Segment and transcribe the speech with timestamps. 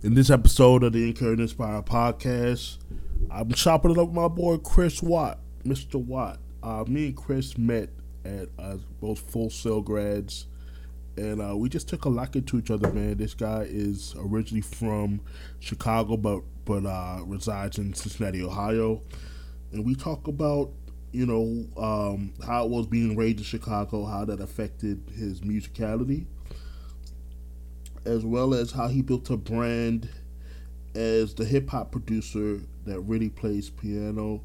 [0.00, 2.78] In this episode of the Encourage Inspire podcast,
[3.32, 5.96] I'm chopping it up with my boy Chris Watt, Mr.
[5.96, 6.38] Watt.
[6.62, 7.88] Uh, me and Chris met
[8.24, 10.46] at uh, both Full Sail grads,
[11.16, 13.16] and uh, we just took a liking to each other, man.
[13.16, 15.20] This guy is originally from
[15.58, 19.02] Chicago, but but uh, resides in Cincinnati, Ohio,
[19.72, 20.70] and we talk about
[21.10, 26.26] you know um, how it was being raised in Chicago, how that affected his musicality
[28.08, 30.08] as well as how he built a brand
[30.94, 34.42] as the hip hop producer that really plays piano.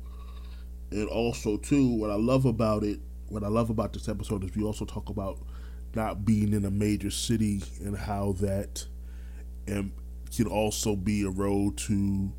[0.92, 4.56] And also, too, what I love about it, what I love about this episode is
[4.56, 5.40] we also talk about
[5.96, 8.86] not being in a major city and how that
[9.66, 12.32] can also be a road to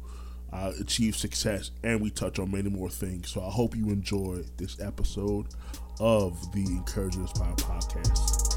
[0.53, 1.71] uh, achieve success.
[1.83, 3.31] And we touch on many more things.
[3.31, 5.47] So I hope you enjoy this episode
[6.01, 8.54] of the Encouraging Inspire podcast.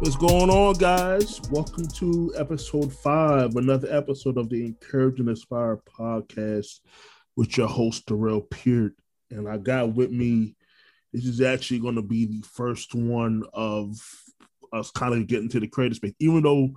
[0.00, 1.42] What's going on, guys?
[1.50, 6.80] Welcome to episode five, another episode of the Encourage and Inspire podcast
[7.36, 8.94] with your host, Durell Peart.
[9.30, 10.56] And I got with me,
[11.12, 14.00] this is actually going to be the first one of
[14.72, 16.14] us kind of getting to the creative space.
[16.18, 16.70] Even though,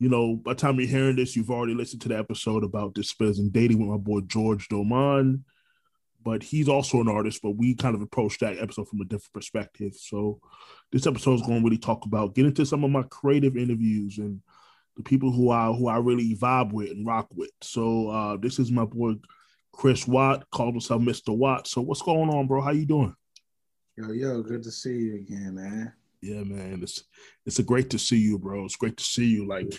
[0.00, 2.94] you know, by the time you're hearing this, you've already listened to the episode about
[2.94, 5.44] Despairs and Dating with my boy George Doman
[6.24, 7.40] but he's also an artist.
[7.42, 9.94] But we kind of approached that episode from a different perspective.
[9.94, 10.40] So
[10.90, 14.18] this episode is going to really talk about get into some of my creative interviews
[14.18, 14.40] and
[14.96, 17.50] the people who I who I really vibe with and rock with.
[17.60, 19.14] So uh, this is my boy
[19.72, 21.36] Chris Watt, called himself Mr.
[21.36, 21.66] Watt.
[21.66, 22.62] So what's going on, bro?
[22.62, 23.14] How you doing?
[23.96, 25.92] Yo, yo, good to see you again, man.
[26.20, 26.80] Yeah, man.
[26.82, 27.04] It's
[27.44, 28.64] it's a great to see you, bro.
[28.64, 29.46] It's great to see you.
[29.46, 29.78] Like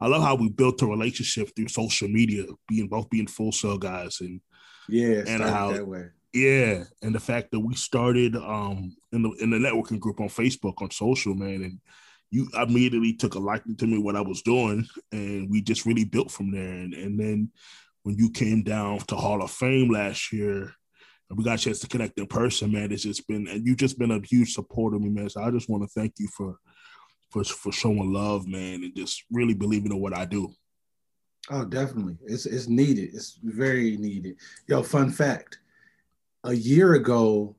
[0.00, 3.78] I love how we built a relationship through social media, being both being full sail
[3.78, 4.40] guys and
[4.88, 6.08] yeah, and how that way.
[6.32, 10.28] Yeah, and the fact that we started um in the in the networking group on
[10.28, 11.80] Facebook on social, man, and
[12.30, 16.04] you immediately took a liking to me what I was doing, and we just really
[16.04, 16.72] built from there.
[16.72, 17.50] And and then
[18.02, 20.72] when you came down to Hall of Fame last year,
[21.28, 23.78] and we got a chance to connect in person, man, it's just been and you've
[23.78, 25.28] just been a huge supporter of me, man.
[25.28, 26.56] So I just want to thank you for
[27.30, 30.52] for for showing love, man, and just really believing in what I do.
[31.50, 32.16] Oh, definitely.
[32.26, 33.10] It's it's needed.
[33.14, 34.36] It's very needed.
[34.66, 35.60] Yo, fun fact.
[36.44, 37.56] A year ago,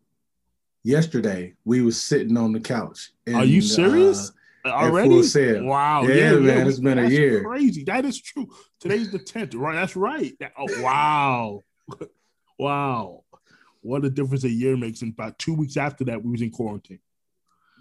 [0.83, 3.11] yesterday, we was sitting on the couch.
[3.25, 4.31] And, Are you serious?
[4.65, 5.21] Uh, Already?
[5.61, 6.03] Wow.
[6.03, 6.43] Yeah, yeah man.
[6.43, 7.43] Yeah, it's been a year.
[7.43, 7.83] Crazy.
[7.83, 8.47] That is true.
[8.79, 9.75] Today's the 10th, right?
[9.75, 10.33] That's right.
[10.57, 11.63] Oh, wow.
[12.59, 13.23] wow.
[13.81, 15.01] What a difference a year makes.
[15.01, 16.99] And about two weeks after that, we was in quarantine.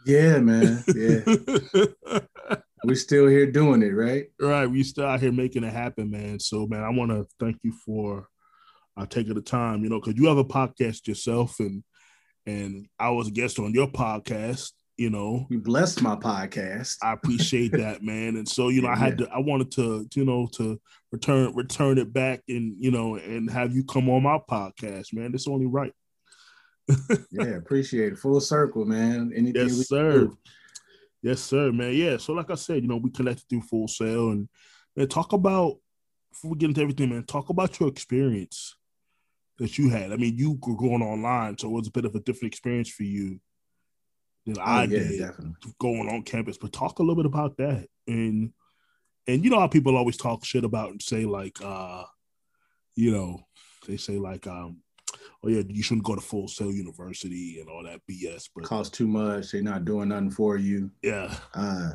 [0.05, 0.84] Yeah, man.
[0.94, 2.56] Yeah.
[2.84, 4.26] We're still here doing it, right?
[4.41, 4.66] Right.
[4.66, 6.38] We still out here making it happen, man.
[6.38, 8.28] So, man, I want to thank you for
[8.97, 11.82] uh, taking the time, you know, because you have a podcast yourself, and
[12.47, 14.72] and I was a guest on your podcast.
[14.97, 16.97] You know, you blessed my podcast.
[17.03, 18.37] I appreciate that, man.
[18.37, 20.81] And so, you know, I had to, I wanted to, you know, to
[21.12, 25.32] return return it back, and you know, and have you come on my podcast, man.
[25.34, 25.93] It's only right.
[27.31, 28.19] yeah, appreciate it.
[28.19, 29.32] Full circle, man.
[29.34, 30.26] Anything yes, sir.
[30.26, 30.38] Do.
[31.26, 31.92] Yes, sir, man.
[31.92, 32.19] Yeah.
[32.19, 34.48] So, like I said, you know, we connected through Full Sail, and
[34.94, 35.78] man, talk about
[36.31, 37.25] before we get into everything, man.
[37.25, 38.76] Talk about your experience
[39.59, 40.12] that you had.
[40.12, 42.91] I mean, you were going online, so it was a bit of a different experience
[42.91, 43.41] for you
[44.47, 45.75] than oh, I yeah, did definitely.
[45.81, 46.59] going on campus.
[46.59, 48.53] But talk a little bit about that, and
[49.26, 52.04] and you know how people always talk shit about and say like, uh,
[52.94, 53.41] you know,
[53.88, 54.76] they say like, um,
[55.43, 58.49] oh yeah, you shouldn't go to Full Sail University and all that BS.
[58.54, 59.53] But cost too much.
[59.53, 60.91] They're not doing nothing for you.
[61.03, 61.34] Yeah.
[61.54, 61.93] Uh,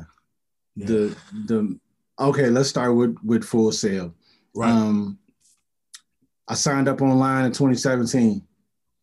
[0.74, 0.86] yeah.
[0.86, 1.16] The
[1.46, 1.78] the
[2.18, 2.48] okay.
[2.48, 4.14] Let's start with with Full Sail.
[4.54, 4.70] Right.
[4.70, 5.18] Um,
[6.48, 8.42] I signed up online in 2017,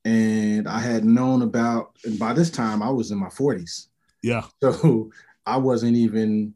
[0.05, 1.97] and I had known about.
[2.05, 3.87] And by this time, I was in my 40s.
[4.21, 4.43] Yeah.
[4.61, 5.11] So
[5.45, 6.53] I wasn't even.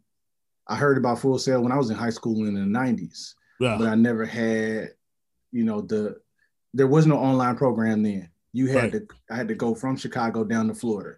[0.67, 3.33] I heard about Full Sail when I was in high school in the 90s.
[3.59, 3.77] Yeah.
[3.77, 4.91] But I never had,
[5.51, 6.21] you know, the
[6.73, 8.29] there was no online program then.
[8.51, 8.91] You had right.
[8.93, 11.17] to I had to go from Chicago down to Florida.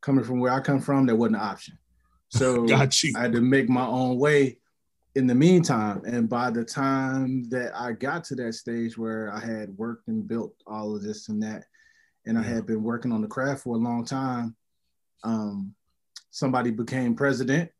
[0.00, 1.78] Coming from where I come from, there wasn't an option.
[2.28, 3.14] So Got you.
[3.16, 4.58] I had to make my own way
[5.14, 6.02] in the meantime.
[6.06, 10.28] And by the time that I got to that stage where I had worked and
[10.28, 11.64] built all of this and that,
[12.26, 14.54] and I had been working on the craft for a long time,
[15.24, 15.74] um,
[16.30, 17.70] somebody became president.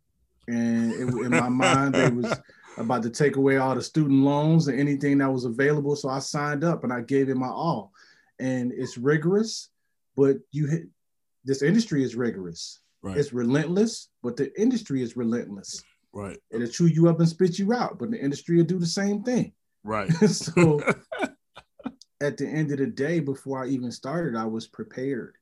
[0.48, 2.32] And it, in my mind, it was
[2.78, 5.96] about to take away all the student loans and anything that was available.
[5.96, 7.92] So I signed up and I gave it my all.
[8.38, 9.70] And it's rigorous,
[10.16, 10.88] but you hit
[11.44, 12.80] this industry is rigorous.
[13.02, 13.16] Right.
[13.16, 15.82] It's relentless, but the industry is relentless.
[16.12, 16.38] Right.
[16.50, 19.22] It'll chew you up and spit you out, but the industry will do the same
[19.22, 19.52] thing.
[19.84, 20.12] Right.
[20.28, 20.80] so
[22.20, 25.36] at the end of the day, before I even started, I was prepared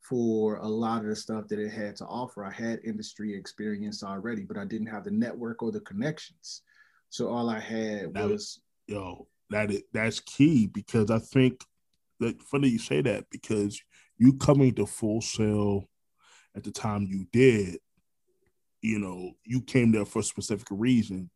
[0.00, 2.44] for a lot of the stuff that it had to offer.
[2.44, 6.62] I had industry experience already, but I didn't have the network or the connections.
[7.10, 11.64] So all I had That- was yo, that is, that's key because I think
[12.20, 13.80] that funny you say that because
[14.16, 15.88] you coming to full sail
[16.56, 17.78] at the time you did,
[18.82, 21.30] you know, you came there for a specific reason.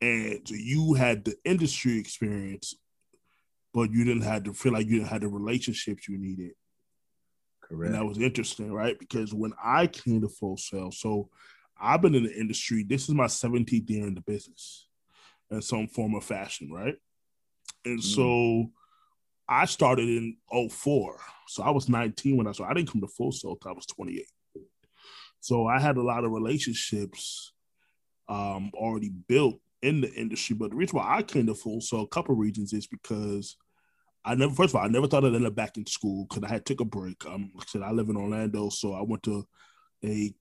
[0.00, 2.74] And you had the industry experience,
[3.74, 6.52] but you didn't have to feel like you didn't have the relationships you needed.
[7.62, 7.86] correct.
[7.86, 8.98] And that was interesting, right?
[8.98, 11.28] Because when I came to Full Sail, so
[11.80, 14.86] I've been in the industry, this is my 17th year in the business
[15.50, 16.96] in some form of fashion, right?
[17.84, 18.70] And so
[19.48, 20.36] I started in
[20.70, 21.16] 04.
[21.48, 22.70] So I was 19 when I started.
[22.70, 24.26] I didn't come to Full Sail until I was 28.
[25.40, 27.52] So I had a lot of relationships
[28.28, 30.54] um, already built in the industry.
[30.54, 33.56] But the reason why I came to Full Sail, a couple of reasons, is because
[34.24, 36.44] I never, first of all, I never thought I'd end up back in school because
[36.44, 37.24] I had took a break.
[37.26, 39.46] Um, like I said, I live in Orlando, so I went to
[40.04, 40.34] a,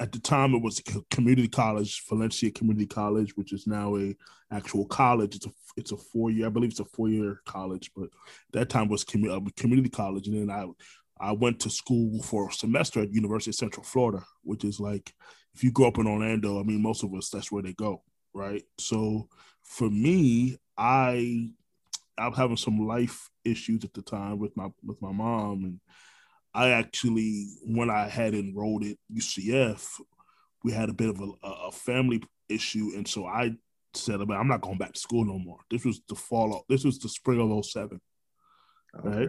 [0.00, 4.14] at the time it was community college, Valencia Community College, which is now a
[4.50, 5.36] actual college.
[5.36, 8.08] It's a it's a four year, I believe it's a four year college, but
[8.52, 10.66] that time was uh, community college, and then I
[11.20, 15.12] I went to school for a semester at University of Central Florida, which is like
[15.54, 18.02] if you grow up in Orlando, I mean most of us that's where they go,
[18.32, 18.62] right?
[18.78, 19.28] So
[19.62, 21.50] for me, I
[22.16, 25.80] I was having some life issues at the time with my with my mom, and
[26.54, 30.00] I actually when I had enrolled at UCF,
[30.62, 33.56] we had a bit of a, a family issue, and so I
[33.96, 35.58] said, I'm not going back to school no more.
[35.70, 36.54] This was the fall.
[36.54, 38.00] Of, this was the spring of 07.
[39.02, 39.28] right?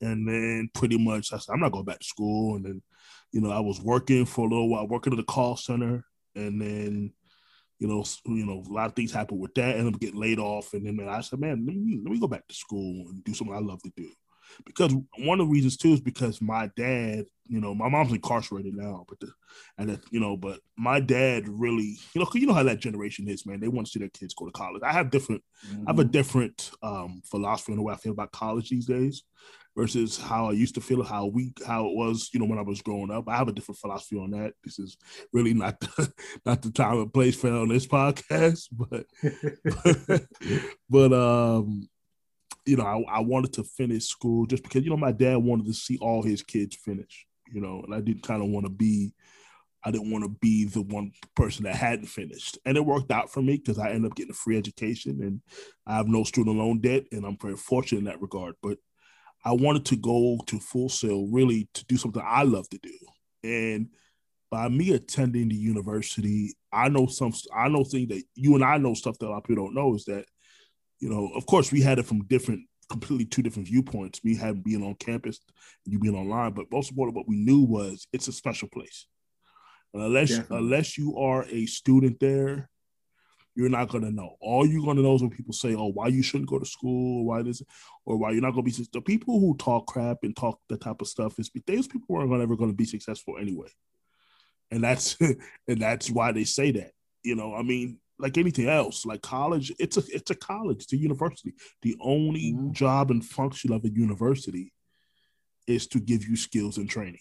[0.00, 2.56] And then pretty much I said, I'm not going back to school.
[2.56, 2.82] And then,
[3.32, 6.04] you know, I was working for a little while, working at the call center.
[6.34, 7.12] And then,
[7.78, 9.76] you know, you know, a lot of things happened with that.
[9.76, 10.72] Ended up getting laid off.
[10.74, 13.22] And then man, I said, man, let me, let me go back to school and
[13.22, 14.08] do something I love to do.
[14.64, 18.74] Because one of the reasons too is because my dad, you know, my mom's incarcerated
[18.74, 19.32] now, but the,
[19.78, 23.28] and that, you know, but my dad really, you know, you know how that generation
[23.28, 23.60] is, man.
[23.60, 24.82] They want to see their kids go to college.
[24.84, 25.42] I have different
[25.86, 29.22] I have a different um, philosophy on the way I feel about college these days
[29.78, 32.62] versus how I used to feel how we how it was you know when I
[32.62, 33.28] was growing up.
[33.28, 34.54] I have a different philosophy on that.
[34.64, 34.96] This is
[35.32, 36.12] really not the,
[36.46, 39.06] not the time and place for on this podcast, but
[40.90, 41.88] but um
[42.68, 45.66] you know I, I wanted to finish school just because you know my dad wanted
[45.66, 48.70] to see all his kids finish you know and I didn't kind of want to
[48.70, 49.12] be
[49.84, 52.58] I didn't want to be the one person that hadn't finished.
[52.64, 55.40] And it worked out for me because I ended up getting a free education and
[55.86, 57.04] I have no student loan debt.
[57.12, 58.56] And I'm very fortunate in that regard.
[58.62, 58.78] But
[59.44, 62.92] I wanted to go to Full Sail really to do something I love to do.
[63.44, 63.88] And
[64.50, 68.78] by me attending the university, I know some, I know things that you and I
[68.78, 70.24] know stuff that a lot of people don't know is that,
[70.98, 74.24] you know, of course, we had it from different, completely two different viewpoints.
[74.24, 75.40] Me having being on campus,
[75.84, 76.52] you being online.
[76.52, 79.06] But most important, what we knew was it's a special place.
[79.94, 80.58] And unless Definitely.
[80.58, 82.68] unless you are a student there,
[83.54, 84.36] you're not gonna know.
[84.40, 87.20] All you're gonna know is when people say, "Oh, why you shouldn't go to school,
[87.20, 87.62] or why this,
[88.04, 91.00] or why you're not gonna be." The people who talk crap and talk that type
[91.00, 93.68] of stuff is those people aren't ever gonna be successful anyway,
[94.70, 95.16] and that's
[95.68, 96.92] and that's why they say that.
[97.24, 100.92] You know, I mean, like anything else, like college, it's a it's a college, it's
[100.92, 101.54] a university.
[101.82, 102.72] The only Mhm.
[102.72, 104.72] job and function of a university
[105.66, 107.20] is to give you skills and training.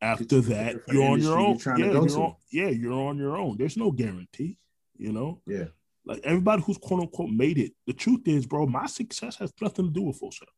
[0.00, 1.58] After that, you're on your you're own.
[1.78, 3.56] Yeah, you're on, yeah, you're on your own.
[3.56, 4.58] There's no guarantee,
[4.96, 5.40] you know.
[5.46, 5.66] Yeah.
[6.04, 7.72] Like everybody who's quote unquote made it.
[7.86, 10.48] The truth is, bro, my success has nothing to do with full sail.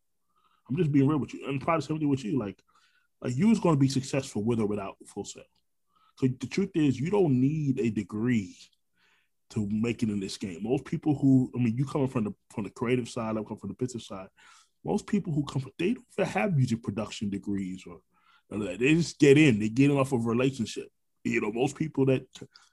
[0.69, 2.37] I'm just being real with you, and probably same with you.
[2.39, 2.61] Like,
[3.23, 5.45] like you was going to be successful with or without full sail.
[6.17, 8.57] So the truth is, you don't need a degree
[9.51, 10.61] to make it in this game.
[10.63, 13.59] Most people who, I mean, you coming from the from the creative side, I come
[13.59, 14.29] from the business side.
[14.85, 18.01] Most people who come from, they don't even have music production degrees or
[18.51, 18.79] of that.
[18.79, 19.59] They just get in.
[19.59, 20.89] They get in off of a relationship.
[21.25, 22.27] You know, most people that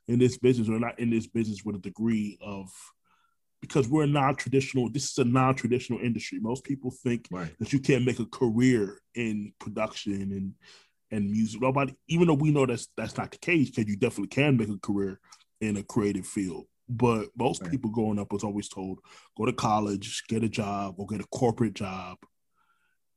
[0.08, 2.70] in this business are not in this business with a degree of
[3.62, 4.90] because we're non-traditional.
[4.90, 6.40] This is a non-traditional industry.
[6.40, 7.58] Most people think Right.
[7.60, 10.54] that you can't make a career in production and
[11.14, 11.62] and music.
[11.62, 14.70] Nobody, even though we know that's that's not the case, because you definitely can make
[14.70, 15.20] a career
[15.62, 16.66] in a creative field.
[16.90, 17.72] But most Right.
[17.72, 19.00] people growing up was always told,
[19.38, 22.18] go to college, get a job, or get a corporate job,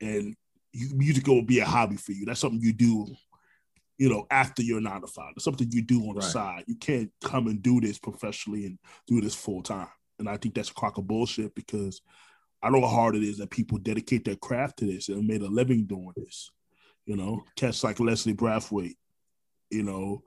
[0.01, 0.35] and
[0.73, 2.27] you, music will be a hobby for you.
[2.27, 3.07] That's something you do,
[3.99, 5.33] you know, after you're nine to five.
[5.37, 6.31] It's something you do on the Right.
[6.31, 6.65] side.
[6.67, 9.89] You can't come and do this professionally and do this full time.
[10.19, 12.01] And I think that's a crock of bullshit because
[12.63, 15.43] I know how hard it is that people dedicate their craft to this and made
[15.43, 16.51] a living doing this.
[17.07, 18.97] You know, cats like Leslie Brathwaite,
[19.71, 20.23] you know,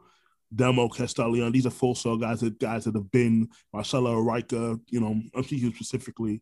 [0.56, 1.52] Demo Castellon.
[1.52, 5.44] These are full sail guys that guys that have been Marcella Araica, you know, I'm
[5.44, 6.42] speaking specifically.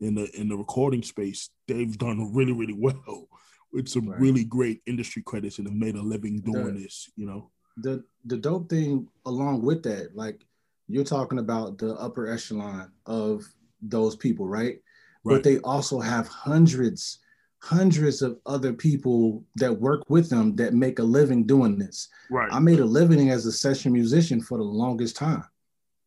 [0.00, 3.28] in the in the recording space, they've done really really well
[3.72, 4.20] with some Right.
[4.20, 7.10] really great industry credits and have made a living doing The- this.
[7.16, 10.46] You know, the the dope thing along with that, like
[10.86, 13.42] you're talking about the upper echelon of
[13.82, 14.80] those people, right?
[15.24, 15.34] Right.
[15.34, 17.18] But they also have hundreds,
[17.60, 22.08] hundreds of other people that work with them that make a living doing this.
[22.30, 25.44] right, I made a living as a session musician for the longest time.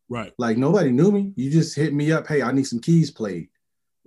[0.09, 1.33] right, Like nobody knew me.
[1.35, 2.27] You just hit me up.
[2.27, 3.47] Hey, I need some keys played.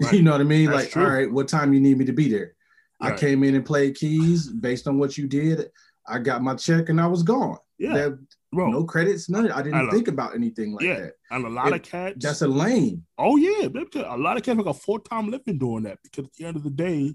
[0.01, 0.15] Right.
[0.15, 0.71] you know what I mean?
[0.71, 1.05] That's like, true.
[1.05, 2.57] all right, what time you need me to be there?
[3.01, 5.71] I came in and played keys based on what you did.
[6.09, 7.59] I got my check and I was gone.
[7.79, 8.19] yeah, That-
[8.53, 8.71] bro.
[8.73, 9.49] no credits, none.
[9.53, 9.91] I I didn't know.
[9.93, 11.13] think about anything like yeah, that.
[11.31, 12.17] and a lot It- of cats.
[12.19, 13.05] That's a lane.
[13.19, 15.59] Oh yeah, let me tell you, a lot of cats make a full time living
[15.59, 17.15] doing that because at the end of the day,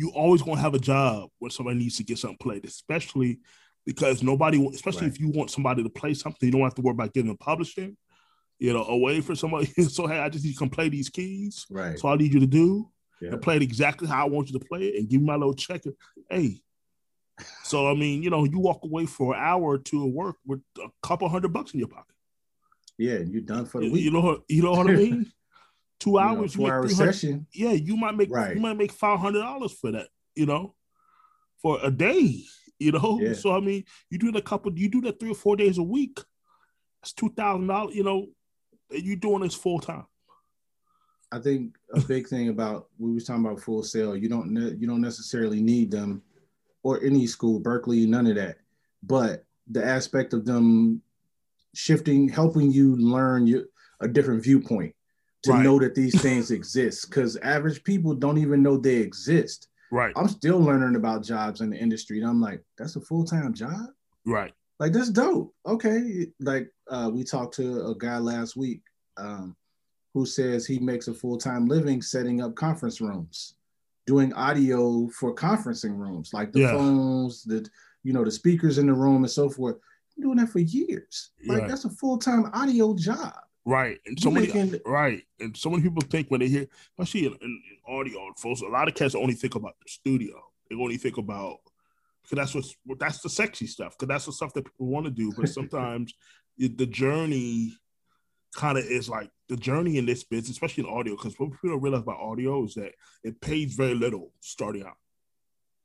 [0.00, 3.40] you always gonna have a job where somebody needs to get something played, especially
[3.86, 5.12] because nobody, especially Right.
[5.14, 7.36] if you want somebody to play something, you don't have to worry about getting them
[7.36, 7.96] publishing,
[8.58, 9.66] you know, away from somebody.
[9.96, 11.66] so hey, I just need to come play these keys.
[11.70, 11.98] Right.
[11.98, 12.88] So I need you to do
[13.20, 13.32] Yeah.
[13.32, 15.36] and play it exactly how I want you to play it and give me my
[15.36, 15.82] little check.
[16.30, 16.62] Hey.
[17.64, 20.36] So I mean, you know, you walk away for an hour or two of work
[20.46, 22.14] with a couple hundred bucks in your pocket.
[22.98, 24.02] Yeah, you're done for the You, week.
[24.04, 25.32] you know, you know what I mean?
[26.00, 27.46] Two You know, hours, you four make hour session.
[27.52, 28.54] yeah, you might make Right.
[28.56, 30.74] you might make five hundred dollars for that, you know,
[31.62, 32.42] for a day,
[32.78, 33.20] you know.
[33.20, 33.34] Yeah.
[33.34, 35.76] So I mean, you do it a couple, you do that three or four days
[35.78, 36.18] a week.
[37.02, 38.26] That's two thousand dollars, you know.
[38.90, 40.06] You doing this full time.
[41.30, 44.16] I think a big thing about we was talking about full sail.
[44.16, 46.22] You don't ne- you don't necessarily need them,
[46.82, 48.56] or any school, Berklee, none of that.
[49.02, 51.02] But the aspect of them
[51.74, 53.66] shifting, helping you learn you,
[54.00, 54.94] a different viewpoint
[55.42, 55.62] to Right.
[55.64, 57.08] know that these things exist.
[57.08, 59.68] Because average people don't even know they exist.
[59.92, 63.24] Right, I'm still learning about jobs in the industry, and I'm like, that's a full
[63.24, 63.88] time job.
[64.24, 65.52] right, like that's dope.
[65.66, 68.82] Okay, like uh, we talked to a guy last week
[69.16, 69.56] um,
[70.14, 73.54] who says he makes a full time living setting up conference rooms,
[74.06, 76.70] doing audio for conferencing rooms, like the Yeah.
[76.72, 77.68] phones, the
[78.04, 79.76] you know the speakers in the room and so forth.
[80.16, 81.30] I'm doing that for years.
[81.48, 83.34] Like that's a full time audio job.
[83.64, 83.98] Right.
[84.06, 85.22] And so many making- right.
[85.38, 86.66] And so many people think when they hear,
[86.98, 90.34] especially in, in, in audio, folks, a lot of cats only think about the studio.
[90.68, 91.58] They only think about
[92.22, 93.96] because that's what's well, that's the sexy stuff.
[93.98, 95.32] Because that's the stuff that people want to do.
[95.36, 96.14] But sometimes
[96.58, 97.72] it- the journey
[98.54, 101.16] kind of is like the journey in this business, especially in audio.
[101.16, 102.92] Because what people don't realize about audio is that
[103.24, 104.96] it pays very little starting out.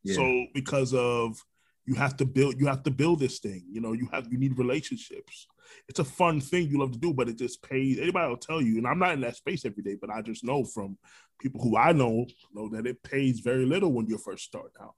[0.03, 0.15] Yeah.
[0.15, 1.44] So because of
[1.88, 3.63] you have to build, you have to build this thing.
[3.72, 5.48] You know, you have you need relationships.
[5.88, 8.00] It's a fun thing you love to do, but it just pays.
[8.00, 10.44] Anybody will tell you, and I'm not in that space every day, but I just
[10.44, 10.98] know from
[11.39, 14.96] people who I know know that it pays very little when you're first starting out.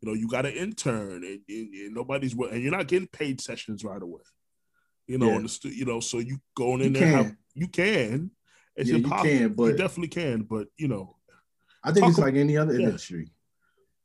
[0.00, 3.40] You know, you got an intern, and, and, and nobody's and you're not getting paid
[3.40, 4.22] sessions right away.
[5.06, 5.40] You know, Yeah.
[5.40, 8.30] the stu- you know, so you going You in there, have, you can.
[8.76, 9.30] It's Yeah, you impossible.
[9.30, 11.16] can, you but- definitely can, but you know,
[11.82, 12.86] I think it's ab- like any other yeah.
[12.86, 13.30] industry.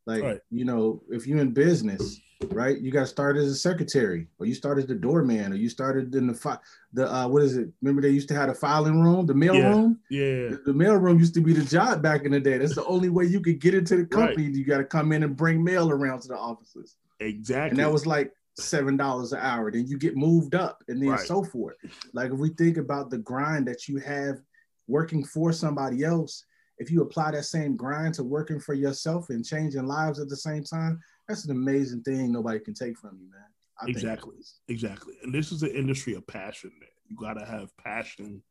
[0.10, 0.42] Like, Right.
[0.50, 2.20] you know, if you're in business,
[2.52, 5.70] right, you got to start as a secretary, or you started the doorman, or you
[5.70, 6.58] started in the fi-
[6.94, 7.70] the uh, what is it?
[7.84, 9.70] Remember they used to have a filing room, the mail Yeah.
[9.70, 10.00] room.
[10.10, 12.58] yeah, The, the mail room used to be the job back in the day.
[12.58, 14.10] That's the only way you could get into the Right.
[14.36, 14.48] company.
[14.48, 17.70] You got to come in and bring mail around to the offices, exactly.
[17.70, 19.70] and that was like seven dollars an hour.
[19.72, 21.20] Then you get moved up, and then Right.
[21.28, 21.76] so forth.
[22.14, 24.42] Like if we think about the grind that you have
[24.88, 26.46] working for somebody else,
[26.80, 30.36] if you apply that same grind to working for yourself and changing lives at the
[30.36, 33.42] same time, that's an amazing thing nobody can take from you, man.
[33.82, 33.90] I.
[33.90, 34.38] Exactly.
[34.70, 35.16] Exactly.
[35.24, 36.90] And this is an industry of passion, man.
[37.08, 38.42] You gotta have passion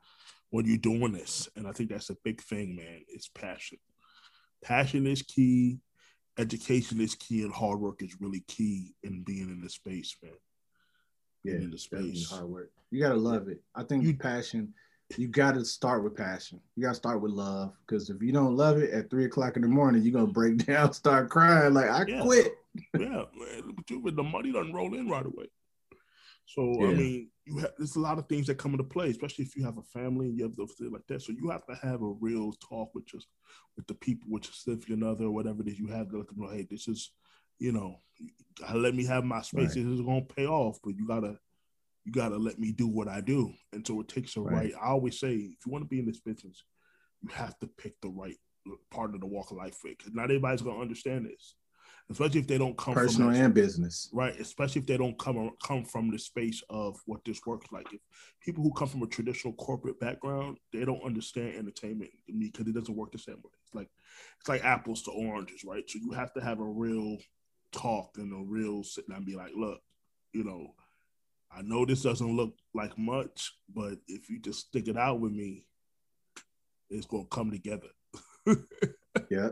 [0.50, 1.48] when you're doing this.
[1.56, 3.02] And I think that's a big thing, man.
[3.08, 3.78] It's passion.
[4.62, 5.78] Passion is key,
[6.38, 10.32] education is key, and hard work is really key in being in the space, man.
[11.44, 12.30] Yeah, in the space.
[12.30, 12.72] hard work.
[12.90, 13.62] You gotta love it.
[13.74, 14.74] I think You- passion.
[15.16, 16.60] You gotta start with passion.
[16.76, 19.62] You gotta start with love because if you don't love it at three o'clock in
[19.62, 22.22] the morning, you're gonna break down, start crying like I Yeah.
[22.22, 22.54] quit.
[22.98, 23.76] yeah, man.
[24.02, 25.46] But the money doesn't roll in right away.
[26.44, 29.44] So I mean, you have there's a lot of things that come into play, especially
[29.44, 31.22] if you have a family and you have those things like that.
[31.22, 33.28] So you have to have a real talk with just
[33.76, 36.28] with the people, with your significant other, or whatever it is you have to let
[36.28, 37.12] them know, hey, this is,
[37.58, 38.00] you know,
[38.74, 39.76] let me have my space.
[39.76, 39.84] Right.
[39.84, 41.38] This is gonna pay off, but you gotta
[42.04, 43.52] you gotta let me do what I do.
[43.72, 44.54] And so it takes a right.
[44.54, 44.72] Right.
[44.80, 46.62] I always say, if you want to be in this business,
[47.22, 48.36] you have to pick the right
[48.90, 51.54] part of the walk of life with, because not everybody's gonna understand this,
[52.10, 54.08] especially if they don't come Personal and business.
[54.12, 57.86] right especially if they don't come come from the space of what this works like
[57.92, 58.00] if
[58.40, 62.96] people who come from a traditional corporate background they don't understand entertainment because it doesn't
[62.96, 63.88] work the same way it's like
[64.40, 67.18] it's like apples to oranges right so you have to have a real
[67.72, 69.80] talk and a real sit down and be like look
[70.32, 70.74] you know
[71.50, 75.32] i know this doesn't look like much but if you just stick it out with
[75.32, 75.66] me
[76.90, 77.88] it's gonna come together.
[79.30, 79.50] yeah.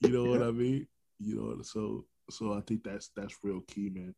[0.00, 0.86] You know what I mean?
[1.18, 4.14] You know, so so I think that's that's real key, man.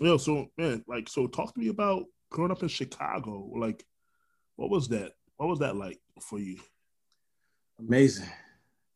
[0.00, 3.50] Yo, so man, like, so talk to me about growing up in Chicago.
[3.54, 3.84] Like,
[4.56, 5.12] what was that?
[5.36, 6.58] What was that like for you?
[7.78, 8.28] Amazing.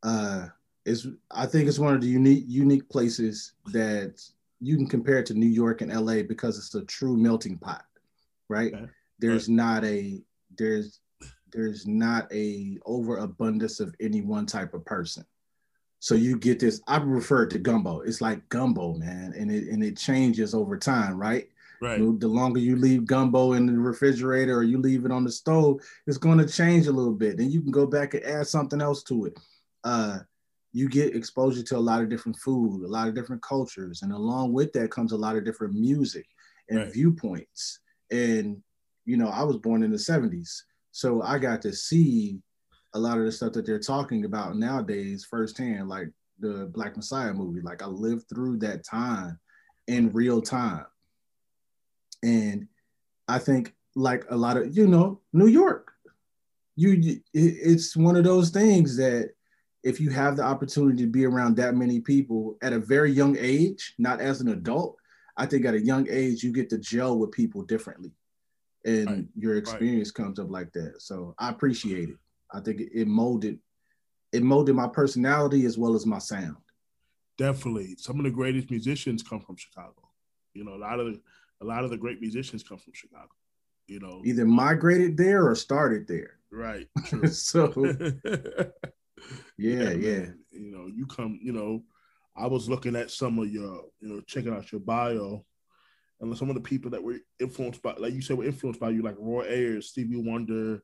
[0.03, 0.49] Uh,
[0.85, 4.21] it's I think it's one of the unique unique places that
[4.61, 7.85] you can compare it to New York and LA because it's a true melting pot,
[8.49, 8.75] right?
[8.75, 8.87] Okay.
[9.19, 9.57] There's right.
[9.57, 10.21] not a
[10.57, 11.01] there's
[11.53, 15.25] there's not a overabundance of any one type of person.
[16.01, 16.81] So you get this.
[16.87, 18.01] I refer to gumbo.
[18.01, 21.49] It's like gumbo, man, and it and it changes over time, right?
[21.81, 21.99] Right.
[21.99, 25.81] The longer you leave gumbo in the refrigerator or you leave it on the stove,
[26.09, 27.37] it's going to change a little bit.
[27.37, 29.39] Then you can go back and add something else to it.
[29.85, 30.19] Uh,
[30.73, 34.13] you get exposure to a lot of different food, a lot of different cultures, and
[34.13, 36.27] along with that comes a lot of different music
[36.69, 36.93] and right.
[36.93, 37.81] viewpoints.
[38.11, 38.63] And
[39.05, 42.41] you know, I was born in the '70s, so I got to see
[42.95, 46.09] a lot of the stuff that they're talking about nowadays firsthand, like
[46.39, 47.61] the Black Messiah movie.
[47.61, 49.39] Like I lived through that time
[49.87, 50.87] in real time.
[52.23, 52.69] And
[53.29, 55.93] I think like a lot of, you know, New York,
[56.77, 59.31] you it's one of those things that
[59.89, 63.37] if you have the opportunity to be around that many people at a very young
[63.39, 64.97] age, not as an adult,
[65.39, 68.13] I think at a young age you get to gel with people differently.
[68.85, 69.25] And right.
[69.35, 70.25] your experience right.
[70.25, 71.01] comes up like that.
[71.01, 72.17] So I appreciate it.
[72.53, 73.59] I think it molded
[74.33, 76.57] it molded my personality as well as my sound.
[77.39, 80.11] Definitely, some of the greatest musicians come from Chicago.
[80.53, 81.21] You know, a lot of the,
[81.63, 83.31] a lot of the great musicians come from Chicago.
[83.87, 86.41] You know, either migrated there or started there.
[86.51, 86.89] Right.
[87.31, 87.73] so,
[89.59, 90.27] yeah, yeah, yeah.
[90.51, 91.39] You know, you come.
[91.43, 91.85] You know,
[92.37, 95.45] I was looking at some of your, you know, checking out your bio,
[96.21, 98.91] and some of the people that were influenced by, like you said, were influenced by
[98.91, 100.83] you, like Roy Ayers, Stevie Wonder,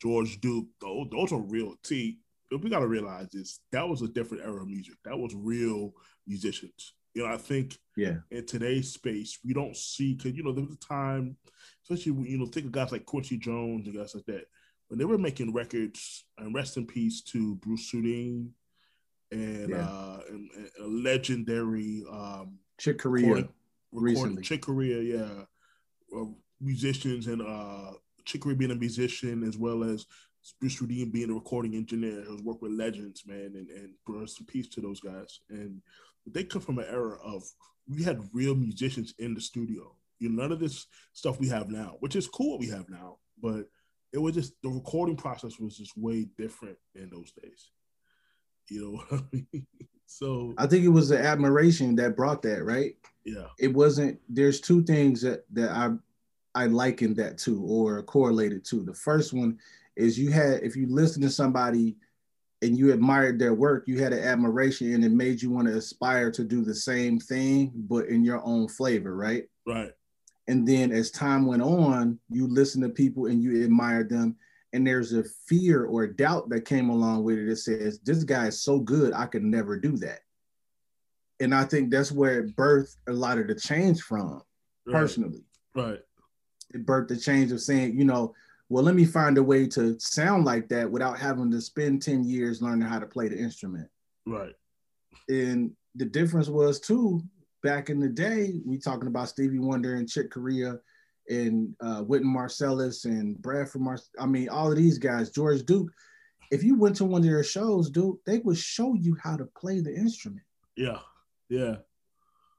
[0.00, 1.74] George Duke, those, those are real.
[1.84, 2.20] T.
[2.50, 3.60] We got to realize this.
[3.72, 4.94] That was a different era of music.
[5.04, 5.92] That was real
[6.28, 6.94] musicians.
[7.14, 8.18] You know, I think yeah.
[8.30, 11.36] in today's space, we don't see because you know there was a time,
[11.82, 14.44] especially when, you know think of guys like Quincy Jones and guys like that
[14.88, 16.24] when they were making records.
[16.38, 18.50] And rest in peace to Bruce Swedien
[19.32, 19.88] and, yeah.
[19.88, 23.48] uh, and, and a legendary um, Chick Corea
[23.92, 24.42] recently.
[24.42, 26.24] Chick Corea, yeah,
[26.60, 27.92] musicians and uh,
[28.24, 30.06] Chick Corea being a musician as well as
[30.60, 34.46] Bruce Swedien being a recording engineer who's worked with legends, man, and, and rest in
[34.46, 35.40] peace to those guys.
[35.50, 35.80] And
[36.26, 37.42] they come from an era of
[37.88, 39.94] we had real musicians in the studio.
[40.18, 42.88] You know, none of this stuff we have now, which is cool what we have
[42.88, 43.66] now, but
[44.16, 47.70] it was just the recording process was just way different in those days.
[48.70, 49.66] You know what I mean?
[50.08, 52.94] So I think it was the admiration that brought that, right?
[53.24, 53.46] Yeah.
[53.58, 55.96] It wasn't there's two things that that I
[56.54, 58.84] I likened that to or correlated to.
[58.84, 59.58] The first one
[59.96, 61.96] is you had, if you listen to somebody
[62.62, 65.76] and you admired their work, you had an admiration and it made you want to
[65.76, 69.48] aspire to do the same thing, but in your own flavor, right?
[69.66, 69.90] Right.
[70.48, 74.36] And then as time went on, you listen to people and you admire them.
[74.72, 78.46] And there's a fear or doubt that came along with it that says, this guy
[78.46, 80.20] is so good, I could never do that.
[81.40, 84.42] And I think that's where it birthed a lot of the change from,
[84.86, 84.92] right.
[84.92, 85.44] personally.
[85.74, 86.00] Right
[86.76, 88.34] it birthed the change of saying, you know,
[88.68, 92.24] well, let me find a way to sound like that without having to spend 10
[92.24, 93.88] years learning how to play the instrument.
[94.26, 94.54] Right.
[95.28, 97.22] And the difference was too,
[97.66, 100.78] back in the day, we talking about Stevie Wonder and Chick Corea
[101.28, 104.08] and uh, Wynton Marsalis and Branford Mars.
[104.20, 105.90] I mean, all of these guys, George Duke.
[106.52, 109.46] If you went to one of their shows, dude, they would show you how to
[109.46, 110.46] play the instrument.
[110.76, 110.98] Yeah.
[111.48, 111.78] Yeah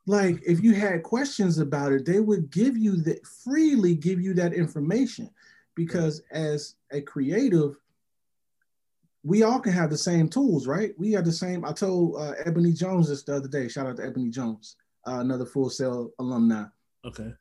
[0.07, 4.33] like if you had questions about it they would give you that freely give you
[4.33, 5.29] that information
[5.75, 7.75] because as a creative
[9.23, 12.33] we all can have the same tools right we have the same i told uh,
[12.45, 16.11] ebony jones this the other day shout out to ebony jones uh, another full sail
[16.19, 16.63] alumni
[17.05, 17.31] okay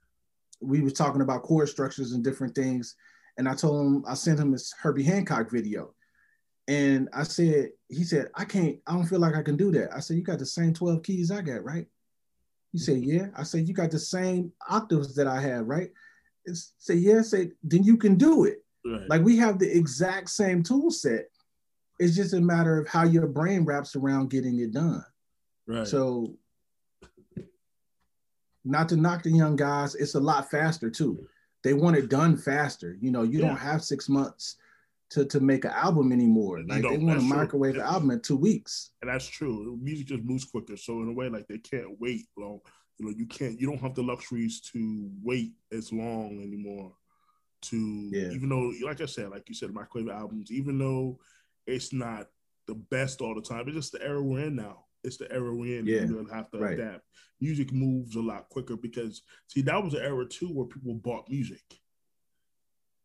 [0.61, 2.94] we were talking about chord structures and different things
[3.38, 5.92] and i told him i sent him this herbie hancock video
[6.68, 9.88] and i said he said i can't i don't feel like i can do that
[9.94, 11.87] i said you got the same 12 keys i got right
[12.76, 13.29] you say, yeah.
[13.35, 15.90] I say, you got the same octaves that I have, right?
[16.44, 17.22] It's, say, yeah.
[17.22, 18.64] Say, then you can do it.
[18.85, 19.09] Right.
[19.09, 21.31] Like we have the exact same tool set.
[21.98, 25.02] It's just a matter of how your brain wraps around getting it done.
[25.66, 25.87] Right.
[25.87, 26.35] So,
[28.66, 31.26] not to knock the young guys, it's a lot faster too.
[31.62, 32.96] They want it done faster.
[33.00, 33.48] You know, you yeah.
[33.48, 34.57] don't have six months
[35.11, 36.61] to, to make an album anymore.
[36.66, 38.90] Like they want to microwave the album in two weeks.
[39.02, 39.79] And that's true.
[39.81, 40.76] Music just moves quicker.
[40.76, 42.61] So in a way, like they can't wait long.
[42.98, 43.61] You know, you can't.
[43.61, 46.92] You don't have the luxuries to wait as long anymore.
[47.62, 47.76] To
[48.12, 48.31] yeah.
[48.31, 50.50] even though, like I said, like you said, microwave albums.
[50.50, 51.18] Even though
[51.66, 52.29] it's not
[52.66, 53.64] the best all the time.
[53.66, 54.86] It's just the era we're in now.
[55.07, 55.87] It's the era we're in.
[55.87, 56.05] Yeah.
[56.05, 56.79] You're gonna have to Right.
[56.79, 57.05] adapt.
[57.40, 61.31] Music moves a lot quicker because see that was an era too where people bought
[61.31, 61.62] music.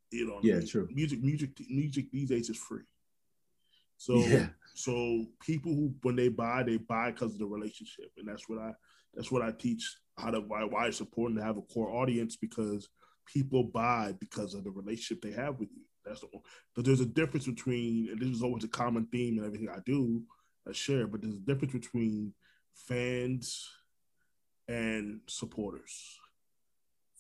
[0.10, 0.68] You know, I Yeah, mean?
[0.68, 0.90] true.
[0.92, 2.84] Music, music, music these days is free.
[3.98, 4.48] So, Yeah.
[4.74, 8.58] so people who when they buy, they buy because of the relationship, and that's what
[8.60, 8.74] I
[9.14, 12.36] that's what I teach how to why why it's important to have a core audience
[12.36, 12.90] because
[13.28, 15.84] people buy because of the relationship they have with you.
[16.04, 16.28] That's the
[16.76, 19.80] but there's a difference between and this is always a common theme in everything I
[19.86, 20.24] do,
[20.68, 22.34] I share, but there's a difference between
[22.74, 23.68] fans
[24.68, 26.20] and supporters.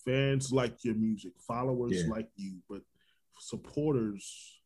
[0.06, 2.12] Fans like your music, followers Yeah.
[2.12, 2.82] like you, but
[3.39, 4.60] supporters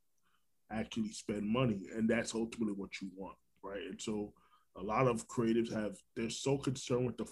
[0.69, 3.83] actually spend money, and that's ultimately what you want, right?
[3.83, 4.33] And so
[4.75, 7.25] a lot of creatives have they're so concerned with the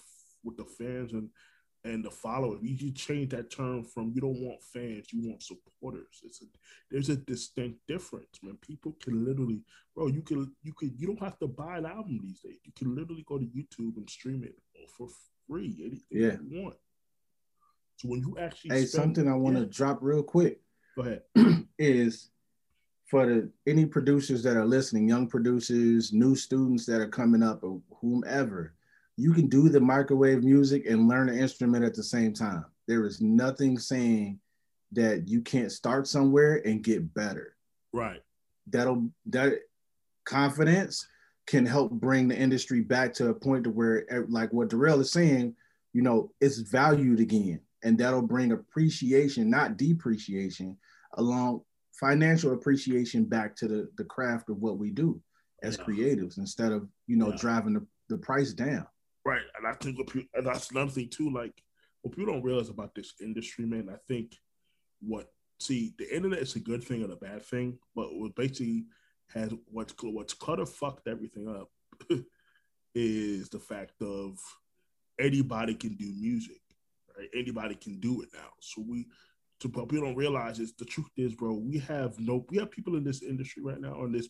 [0.43, 1.29] with the fans and
[1.85, 2.59] and the followers.
[2.61, 6.21] You can change that term from you don't want fans, you want supporters.
[6.23, 6.45] It's a
[6.89, 8.57] there's a distinct difference, man.
[8.61, 9.61] People can literally,
[9.95, 10.07] bro.
[10.07, 12.59] You can you can you don't have to buy an album these days.
[12.63, 14.55] You can literally go to YouTube and stream it
[14.97, 15.07] for
[15.47, 16.37] free, anything Yeah.
[16.49, 16.75] you want.
[17.97, 20.61] So when you actually Hey, spend- something I want to Yeah, drop real quick
[20.95, 21.23] go ahead.
[21.77, 22.29] is
[23.05, 27.63] for the any producers that are listening, young producers, new students that are coming up,
[27.63, 28.73] or whomever,
[29.17, 32.65] you can do the microwave music and learn an instrument at the same time.
[32.87, 34.39] There is nothing saying
[34.91, 37.55] that you can't start somewhere and get better.
[37.93, 38.21] Right.
[38.67, 39.59] That'll that
[40.25, 41.07] confidence
[41.45, 45.01] can help bring the industry back to a point to where, eh, like what Durell
[45.01, 45.55] is saying,
[45.91, 50.77] you know, it's valued again, and that'll bring appreciation, not depreciation,
[51.15, 51.61] along
[51.99, 55.21] financial appreciation back to the the craft of what we do
[55.61, 55.83] as Yeah.
[55.85, 57.37] creatives, instead of you know Yeah.
[57.37, 58.87] driving the, the price down.
[59.25, 59.97] Right, and I think
[60.33, 61.31] and that's another thing too.
[61.31, 61.53] Like
[62.01, 63.89] what people don't realize about this industry, man.
[63.91, 64.37] I think
[65.01, 65.27] what
[65.59, 68.85] see the internet is a good thing and a bad thing, but what basically
[69.33, 71.69] has what's what's of fucked everything up
[72.95, 74.37] is the fact of
[75.19, 76.61] anybody can do music,
[77.17, 77.29] right?
[77.33, 78.49] Anybody can do it now.
[78.59, 79.07] So we,
[79.61, 81.53] to but people don't realize is the truth is, bro.
[81.53, 84.27] We have no, we have people in this industry right now in this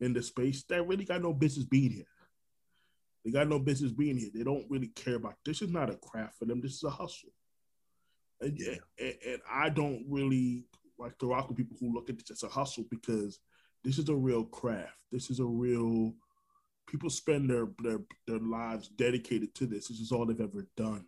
[0.00, 2.04] in this space that really got no business being here.
[3.26, 4.30] They got no business being here.
[4.32, 5.60] They don't really care about this.
[5.60, 6.60] Is not a craft for them.
[6.60, 7.30] This is a hustle.
[8.40, 10.64] And, yeah, and, and I don't really
[10.96, 13.40] like to rock with people who look at this as a hustle because
[13.82, 14.94] this is a real craft.
[15.10, 16.14] This is a real
[16.86, 19.88] people spend their their their lives dedicated to this.
[19.88, 21.04] This is all they've ever done.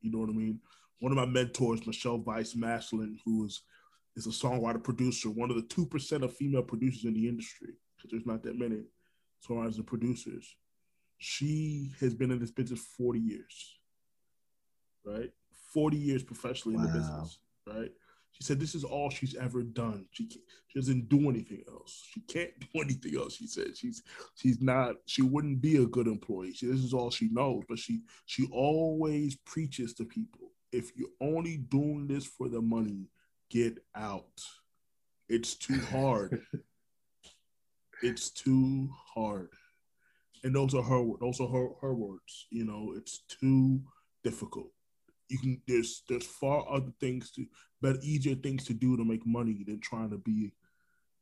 [0.00, 0.60] You know what I mean?
[1.00, 3.62] One of my mentors, Michelle Vice Maslin, who is
[4.14, 7.74] is a songwriter producer, one of the two percent of female producers in the industry,
[7.96, 8.84] because there's not that many
[9.44, 10.54] songwriters and producers.
[11.18, 13.78] She has been in this business 40 years,
[15.04, 15.30] right?
[15.74, 17.90] 40 years professionally in the business, right?
[18.32, 20.06] She said this is all she's ever done.
[20.12, 22.04] She can't, she doesn't do anything else.
[22.12, 23.34] She can't do anything else.
[23.34, 24.02] She said she's
[24.36, 24.96] she's not.
[25.06, 26.52] She wouldn't be a good employee.
[26.52, 27.64] She, this is all she knows.
[27.68, 33.08] But she she always preaches to people: if you're only doing this for the money,
[33.50, 34.40] get out.
[35.28, 36.40] It's too hard.
[38.02, 39.50] it's too hard.
[40.44, 42.46] And those are her those are her, her words.
[42.50, 43.80] You know, it's too
[44.24, 44.70] difficult.
[45.28, 47.46] You can there's there's far other things to
[47.82, 50.52] better easier things to do to make money than trying to be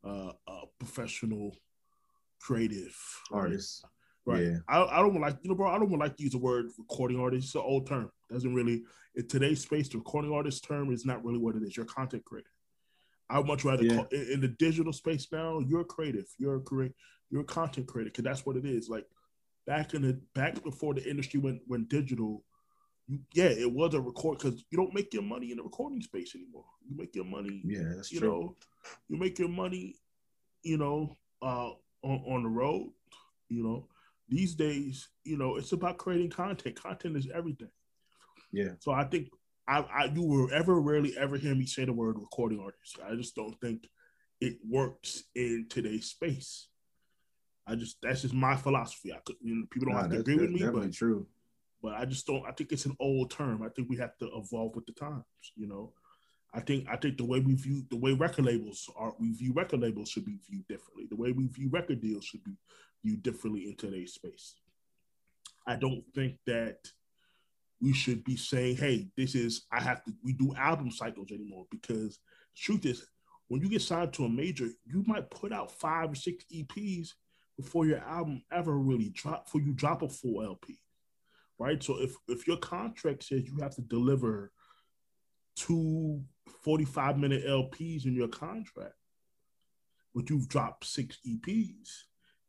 [0.04, 1.56] uh, a professional
[2.40, 2.96] creative
[3.32, 3.84] artist
[4.26, 4.42] Right.
[4.42, 4.58] Yeah.
[4.68, 5.70] I, I don't like you know, bro.
[5.70, 7.46] I don't like to use the word recording artist.
[7.46, 8.10] It's an old term.
[8.28, 8.82] Doesn't really
[9.14, 9.88] in today's space.
[9.88, 11.76] The recording artist term is not really what it is.
[11.76, 12.50] You're a content creator.
[13.30, 13.94] I would much rather Yeah.
[13.94, 15.60] call in, in the digital space now.
[15.60, 16.26] You're creative.
[16.38, 16.92] You're a create.
[17.30, 18.88] You're a content creator because that's what it is.
[18.88, 19.06] Like
[19.66, 22.44] back in the back before the industry went went digital.
[23.08, 26.02] You, yeah, it was a record because you don't make your money in the recording
[26.02, 26.64] space anymore.
[26.88, 28.28] You make your money Yeah, that's you true.
[28.28, 28.56] know,
[29.08, 29.94] you make your money,
[30.62, 31.70] you know, uh,
[32.02, 32.90] on, on the road.
[33.48, 33.88] You know,
[34.28, 36.80] these days, you know, it's about creating content.
[36.80, 37.70] Content is everything.
[38.52, 38.70] Yeah.
[38.80, 39.28] So I think
[39.68, 42.98] I, I you will ever rarely ever hear me say the word recording artist.
[43.04, 43.86] I just don't think
[44.40, 46.68] it works in today's space.
[47.66, 49.12] I just that's just my philosophy.
[49.12, 51.26] I could, you know, people don't Nah, have to agree with me, but true.
[51.82, 52.44] but I just don't.
[52.46, 53.62] I think it's an old term.
[53.62, 55.24] I think we have to evolve with the times.
[55.56, 55.92] You know,
[56.54, 59.52] I think I think the way we view the way record labels are, we view
[59.52, 61.06] record labels should be viewed differently.
[61.10, 62.56] The way we view record deals should be
[63.04, 64.54] viewed differently in today's space.
[65.66, 66.78] I don't think that
[67.80, 71.66] we should be saying, "Hey, this is I have to." We do album cycles anymore
[71.72, 72.20] because
[72.54, 73.04] the truth is,
[73.48, 77.08] when you get signed to a major, you might put out five or six EPs
[77.56, 79.46] before your album ever really drop.
[79.46, 80.78] Before you drop a full LP
[81.58, 81.82] right?
[81.82, 84.52] So if if your contract says you have to deliver
[85.56, 86.22] two
[86.62, 88.94] 45 minute LPs in your contract,
[90.14, 91.88] but you've dropped six EPs.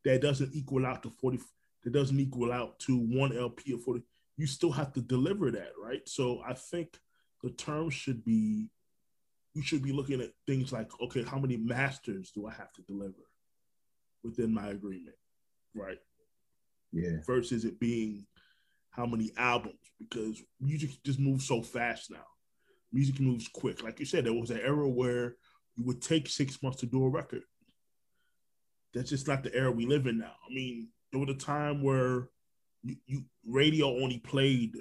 [0.06, 1.40] That doesn't equal out to 40,
[1.84, 4.04] that doesn't equal out to one LP of 40.
[4.38, 6.08] You still have to deliver that, right?
[6.08, 6.98] So I think
[7.44, 8.70] the term should be
[9.54, 12.84] you should be looking at things like, okay, how many masters do I have to
[12.84, 13.16] deliver
[14.24, 15.16] within my agreement?
[15.76, 16.00] Right.
[16.92, 17.18] Yeah.
[17.26, 18.26] Versus it being
[18.92, 22.26] how many albums, because music just moves so fast now.
[22.92, 23.84] Music moves quick.
[23.84, 25.36] Like you said, there was an era where
[25.76, 27.44] you would take six months to do a record.
[28.94, 30.34] That's just not the era we live in now.
[30.50, 32.30] I mean, there was a time where
[32.84, 34.76] you, you radio only played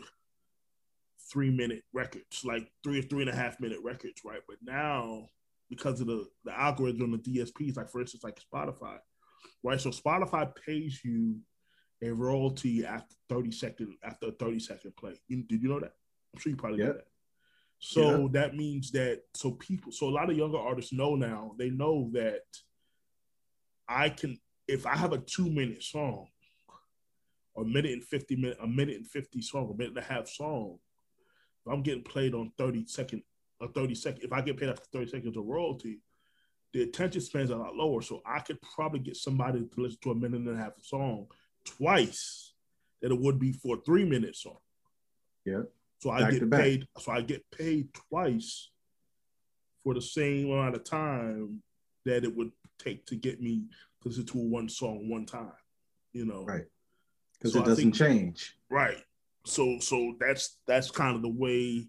[1.31, 4.40] three minute records, like three or three and a half minute records, right?
[4.49, 5.29] But now,
[5.68, 8.99] because of the the algorithm on the DSPs, like for instance, like Spotify,
[9.62, 9.80] right?
[9.80, 11.38] So Spotify pays you
[12.02, 15.14] a royalty after 30 second after a 30 second play.
[15.28, 15.92] You, did you know that?
[16.35, 16.88] I'm sure you probably yep.
[16.88, 17.06] know that.
[17.78, 18.28] So yeah.
[18.32, 22.11] that means that so people so a lot of younger artists know now, they know
[22.12, 22.44] that
[23.88, 26.26] I can if I have a two minute song,
[27.56, 30.28] a minute and 50 minute, a minute and 50 song, a minute and a half
[30.28, 30.78] song,
[31.64, 33.22] if I'm getting played on 30 second
[33.61, 36.00] or 30 second, if I get paid after 30 seconds of royalty,
[36.72, 38.02] the attention span's a lot lower.
[38.02, 41.26] So I could probably get somebody to listen to a minute and a half song
[41.64, 42.52] twice
[43.02, 44.59] that it would be for a three minute song.
[45.44, 45.62] Yeah.
[45.98, 46.88] So I back get paid.
[46.98, 48.70] So I get paid twice
[49.83, 51.62] for the same amount of time
[52.05, 53.64] that it would take to get me
[54.02, 55.52] to listen to one song one time.
[56.12, 56.44] You know.
[56.44, 56.64] Right.
[57.38, 58.57] Because so it doesn't think, change.
[58.70, 58.98] Right.
[59.44, 61.88] So so that's that's kind of the way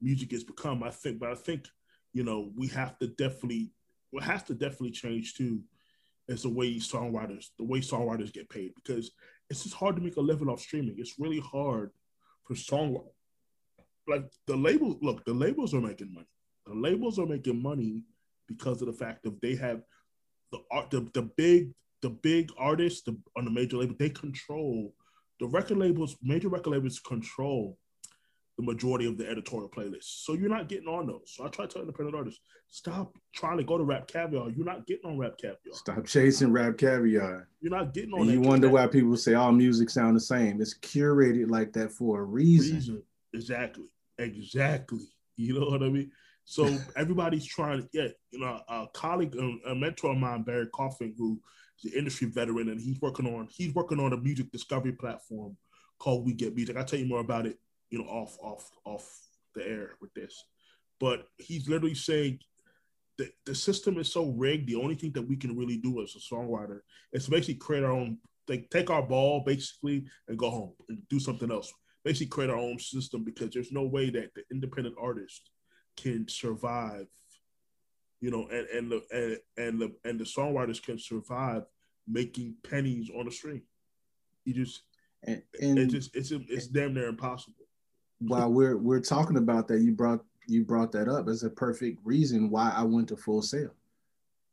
[0.00, 0.82] music has become.
[0.82, 1.66] I think, but I think
[2.12, 3.70] you know we have to definitely
[4.12, 5.60] what has to definitely change too
[6.28, 9.10] is the way songwriters the way songwriters get paid because
[9.52, 10.94] it's just hard to make a living off streaming.
[10.96, 11.90] It's really hard
[12.44, 13.12] for songwriters.
[14.08, 16.26] Like the label, look, the labels are making money.
[16.66, 18.00] The labels are making money
[18.48, 19.82] because of the fact that they have
[20.52, 23.94] the art, the, the big, the big artists the, on the major label.
[23.98, 24.94] They control
[25.38, 26.16] the record labels.
[26.22, 27.76] Major record labels control
[28.64, 30.24] the majority of the editorial playlists.
[30.24, 31.22] So you're not getting on those.
[31.26, 34.50] So I try to tell independent artists, stop trying to go to Rap Caviar.
[34.50, 35.58] You're not getting on Rap Caviar.
[35.72, 37.48] Stop chasing Rap Caviar.
[37.60, 38.22] You're not getting on.
[38.22, 40.60] And you wonder why people say all music sound the same.
[40.60, 42.76] It's curated like that for a reason.
[42.76, 43.02] reason.
[43.34, 43.86] Exactly.
[44.18, 45.06] Exactly.
[45.36, 46.10] You know what I mean?
[46.44, 50.68] So everybody's trying to get, you know, a colleague, um, a, mentor of mine, Barry
[50.72, 51.40] Coffin, who
[51.82, 55.56] is an industry veteran, and he's working on he's working on a music discovery platform
[55.98, 56.76] called We Get Music.
[56.76, 57.58] I'll tell you more about it
[57.92, 59.20] you know, off off off
[59.54, 60.44] the air with this.
[60.98, 62.40] But he's literally saying
[63.18, 64.68] the, the system is so rigged.
[64.68, 66.80] The only thing that we can really do as a songwriter
[67.12, 71.20] is basically create our own, like take our ball basically and go home and do
[71.20, 71.72] something else.
[72.02, 75.50] Basically create our own system because there's no way that the independent artist
[75.96, 77.06] can survive,
[78.20, 81.64] you know, and and the and, and the and the songwriters can survive
[82.08, 83.62] making pennies on the stream.
[84.44, 84.82] You just
[85.24, 87.61] and, and it just it's it's damn near impossible
[88.26, 91.98] while we're we're talking about that, you brought you brought that up as a perfect
[92.04, 93.74] reason why I went to Full Sail.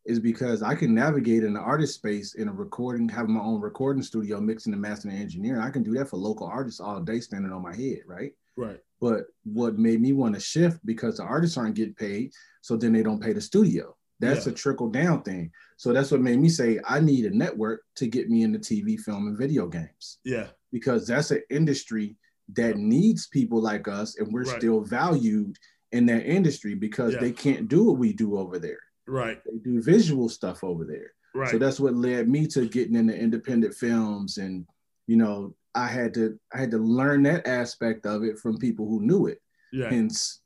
[0.05, 3.61] Is because I can navigate in the artist space in a recording, having my own
[3.61, 5.61] recording studio, mixing and mastering and engineering.
[5.61, 8.31] I can do that for local artists all day standing on my head, right?
[8.55, 8.79] Right.
[8.99, 12.93] But what made me want to shift because the artists aren't getting paid, so then
[12.93, 13.95] they don't pay the studio.
[14.19, 14.53] That's yeah.
[14.53, 15.51] a trickle down thing.
[15.77, 18.99] So that's what made me say I need a network to get me into TV,
[18.99, 20.17] film, and video games.
[20.23, 20.47] Yeah.
[20.71, 22.17] Because that's an industry
[22.53, 24.57] that needs people like us and we're right.
[24.57, 25.55] still valued
[25.91, 27.19] in that industry because yeah.
[27.19, 28.79] they can't do what we do over there.
[29.07, 29.39] Right.
[29.45, 31.11] They do visual stuff over there.
[31.33, 31.49] Right.
[31.49, 34.65] So that's what led me to getting into independent films and
[35.07, 38.87] you know, I had to I had to learn that aspect of it from people
[38.87, 39.39] who knew it.
[39.71, 39.89] Yeah.
[39.89, 40.41] Hence,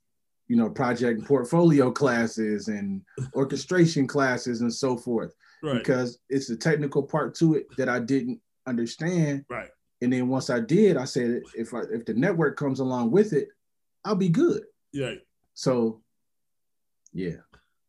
[0.48, 3.02] you know, project portfolio classes and
[3.36, 5.34] orchestration classes and so forth.
[5.62, 5.80] Right.
[5.80, 9.46] Because it's the technical part to it that I didn't understand.
[9.50, 9.70] Right.
[10.04, 13.32] And then once I did, I said, if I, if the network comes along with
[13.32, 13.48] it,
[14.04, 14.64] I'll be good.
[14.92, 15.14] Yeah.
[15.54, 16.02] So,
[17.14, 17.38] yeah.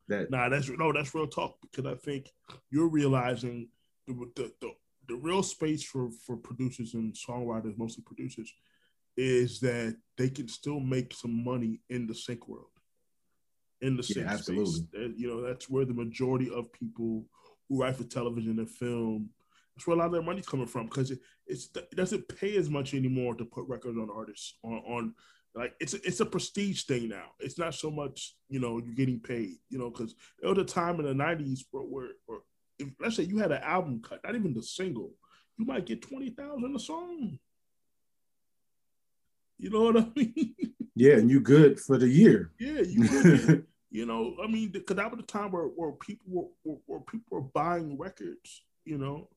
[0.06, 2.30] That nah, that's no, that's real talk because I think
[2.70, 3.68] you're realizing
[4.06, 4.70] the the, the,
[5.08, 8.52] the real space for for producers and songwriters, mostly producers,
[9.16, 12.66] is that they can still make some money in the sync world.
[13.80, 14.82] In the sync yeah, space,
[15.16, 17.24] you know, that's where the majority of people
[17.68, 19.30] who write for television and film
[19.74, 22.70] that's where a lot of their money's coming from because it, it doesn't pay as
[22.70, 25.14] much anymore to put records on artists on, on
[25.54, 27.26] like it's a, it's a prestige thing now.
[27.38, 30.64] It's not so much you know you're getting paid, you know, because there was a
[30.64, 32.42] time in the '90s where, where or
[32.78, 35.12] if, let's say you had an album cut, not even the single,
[35.58, 37.38] you might get twenty thousand a song.
[39.58, 40.54] You know what I mean?
[40.96, 42.52] Yeah, and you good for the year.
[42.58, 46.48] Yeah, you You know, I mean, because that was the time where, where people were
[46.64, 48.64] where, where people were buying records.
[48.84, 49.28] You know,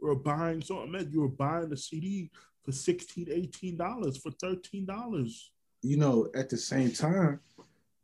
[0.00, 2.30] were buying so I mean, you were buying the CD
[2.64, 7.40] for 16 18 dollars for 13 dollars you know at the same time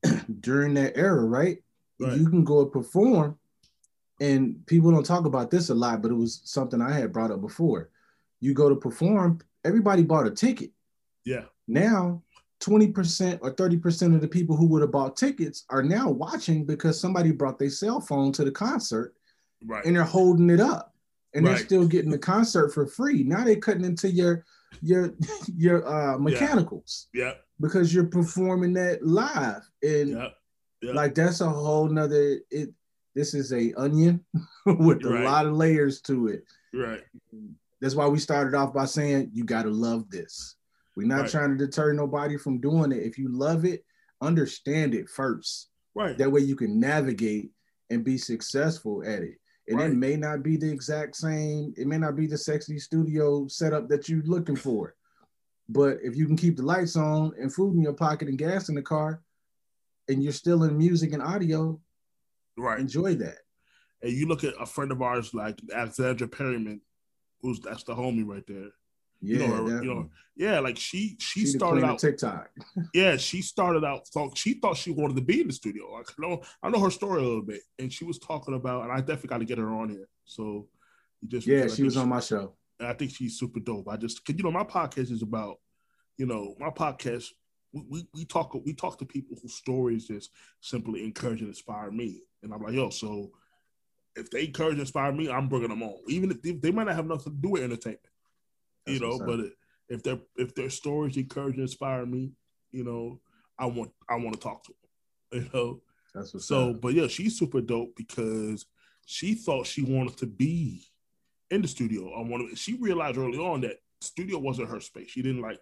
[0.41, 1.59] during that era right?
[2.01, 2.19] right?
[2.19, 3.37] you can go and perform
[4.21, 7.31] and people don't talk about this a lot but it was something i had brought
[7.31, 7.91] up before
[8.41, 10.71] you go to perform everybody bought a ticket
[11.25, 12.23] yeah now
[12.63, 17.01] 20% or 30% of the people who would have bought tickets are now watching because
[17.01, 19.15] somebody brought their cell phone to the concert
[19.67, 19.85] right.
[19.85, 20.92] and they're holding it up
[21.35, 21.57] and right.
[21.57, 23.23] they're still getting the concert for free.
[23.23, 24.45] Now they're cutting into your
[24.81, 25.15] your
[25.57, 27.09] your uh mechanicals.
[27.15, 27.35] Yeah.
[27.61, 29.63] Because you're performing that live.
[29.83, 30.31] And
[30.83, 32.71] like that's a whole nother it
[33.15, 34.25] this is a onion
[34.67, 35.23] with right.
[35.23, 36.45] a lot of layers to it.
[36.73, 37.03] Right.
[37.81, 40.57] That's why we started off by saying you gotta love this.
[40.97, 41.31] We're not right.
[41.31, 43.03] trying to deter nobody from doing it.
[43.03, 43.85] If you love it,
[44.21, 45.69] understand it first.
[45.95, 46.17] Right.
[46.17, 47.51] That way you can navigate
[47.91, 49.37] and be successful at it
[49.69, 49.91] and right.
[49.91, 53.89] it may not be the exact same it may not be the sexy studio setup
[53.89, 54.95] that you're looking for.
[55.69, 58.69] But if you can keep the lights on and food in your pocket and gas
[58.69, 59.23] in the car
[60.09, 61.81] and you're still in music and audio
[62.59, 62.81] right.
[62.81, 63.39] enjoy that.
[64.03, 66.81] And you look at a friend of ours like alexandra perryman
[67.41, 68.71] who's that's the homie right there
[69.23, 72.51] yeah, you know, her, you know, yeah, like she she, she started out TikTok.
[72.95, 75.97] yeah, she started out thought she thought she wanted to be in the studio.
[75.97, 78.93] I know I know her story a little bit, and she was talking about, and
[78.93, 80.09] I definitely got to get her on here.
[80.25, 80.69] So
[81.21, 82.55] you just yeah, she was she, on my show.
[82.81, 83.89] I think she's super dope.
[83.89, 85.59] I just cause you know my podcast is about,
[86.17, 87.29] you know, my podcast.
[87.73, 90.31] We, we, we talk we talk to people whose stories just
[90.61, 93.31] simply encourage and inspire me, and I'm like, yo, so
[94.17, 96.85] if they encourage and inspire me, I'm bringing them on, even if they, they might
[96.85, 98.01] not have nothing to do with entertainment
[98.87, 99.19] you know.
[99.19, 99.41] But
[99.89, 102.33] if their if their stories encourage and inspire me,
[102.71, 103.21] you know,
[103.59, 105.81] I want I want to talk to them, you know.
[106.15, 106.71] That's what's so.
[106.71, 106.81] Up.
[106.81, 108.67] But yeah, she's super dope because
[109.07, 110.85] she thought she wanted to be
[111.51, 112.13] in the studio.
[112.13, 112.59] I wanted.
[112.59, 115.11] She realized early on that studio wasn't her space.
[115.11, 115.61] She didn't like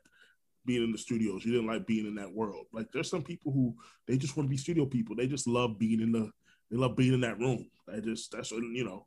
[0.66, 1.38] being in the studio.
[1.38, 2.66] She didn't like being in that world.
[2.72, 3.74] Like there's some people who
[4.06, 5.16] they just want to be studio people.
[5.16, 6.30] They just love being in the
[6.70, 7.68] they love being in that room.
[7.86, 9.06] They just that's you know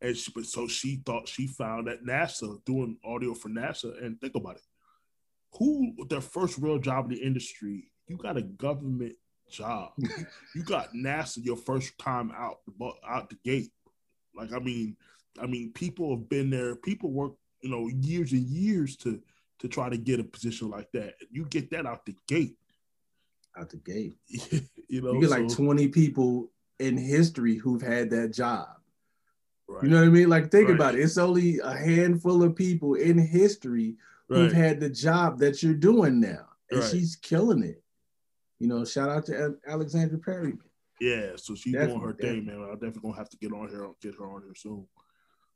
[0.00, 4.04] and she, but so she thought she found at NASA doing audio for NASA.
[4.04, 4.62] And think about it,
[5.54, 7.90] who their first real job in the industry?
[8.06, 9.14] You got a government
[9.50, 9.92] job.
[10.54, 12.58] you got NASA your first time out
[13.08, 13.72] out the gate.
[14.34, 14.96] Like I mean,
[15.40, 16.76] I mean, people have been there.
[16.76, 17.32] People work,
[17.62, 19.20] you know, years and years to
[19.60, 21.14] to try to get a position like that.
[21.30, 22.56] You get that out the gate.
[23.56, 24.18] Out the gate.
[24.28, 28.68] you know, you get so, like twenty people in history who've had that job.
[29.68, 29.82] Right.
[29.82, 30.28] You know what I mean?
[30.28, 30.76] Like, think right.
[30.76, 31.00] about it.
[31.00, 33.96] It's only a handful of people in history
[34.28, 34.38] right.
[34.38, 37.82] who've had the job that you're doing now, and she's killing it.
[38.58, 40.54] You know, shout out to Alexandra Perry.
[41.00, 42.40] Yeah, so she's doing her definitely.
[42.40, 42.68] thing, man.
[42.70, 44.86] I'm definitely gonna have to get on here, get her on here soon.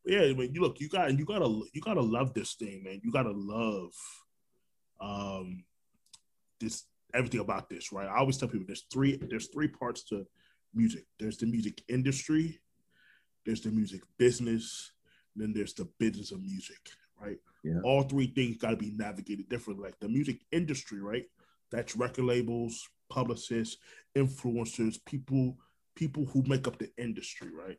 [0.04, 2.82] But yeah, I mean, you look, you got, you gotta, you gotta love this thing,
[2.82, 3.00] man.
[3.02, 3.92] You gotta love,
[5.00, 5.64] um,
[6.58, 8.06] this everything about this, right?
[8.06, 10.26] I always tell people there's three, there's three parts to
[10.74, 11.06] music.
[11.18, 12.60] There's the music industry,
[13.44, 14.92] there's the music business,
[15.36, 17.38] then there's the business of music, right?
[17.64, 17.80] Yeah.
[17.84, 19.84] All three things got to be navigated differently.
[19.84, 21.24] Like the music industry, right?
[21.70, 23.78] That's record labels, publicists,
[24.16, 25.56] influencers, people,
[25.94, 27.78] people who make up the industry, right?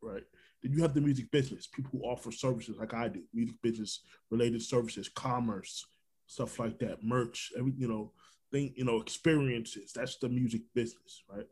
[0.00, 0.24] Right.
[0.62, 4.00] Then you have the music business, people who offer services like I do, music business
[4.30, 5.86] related services, commerce,
[6.26, 8.12] stuff like that, merch, every you know,
[8.50, 9.92] thing, you know, experiences.
[9.92, 11.46] That's the music business, right?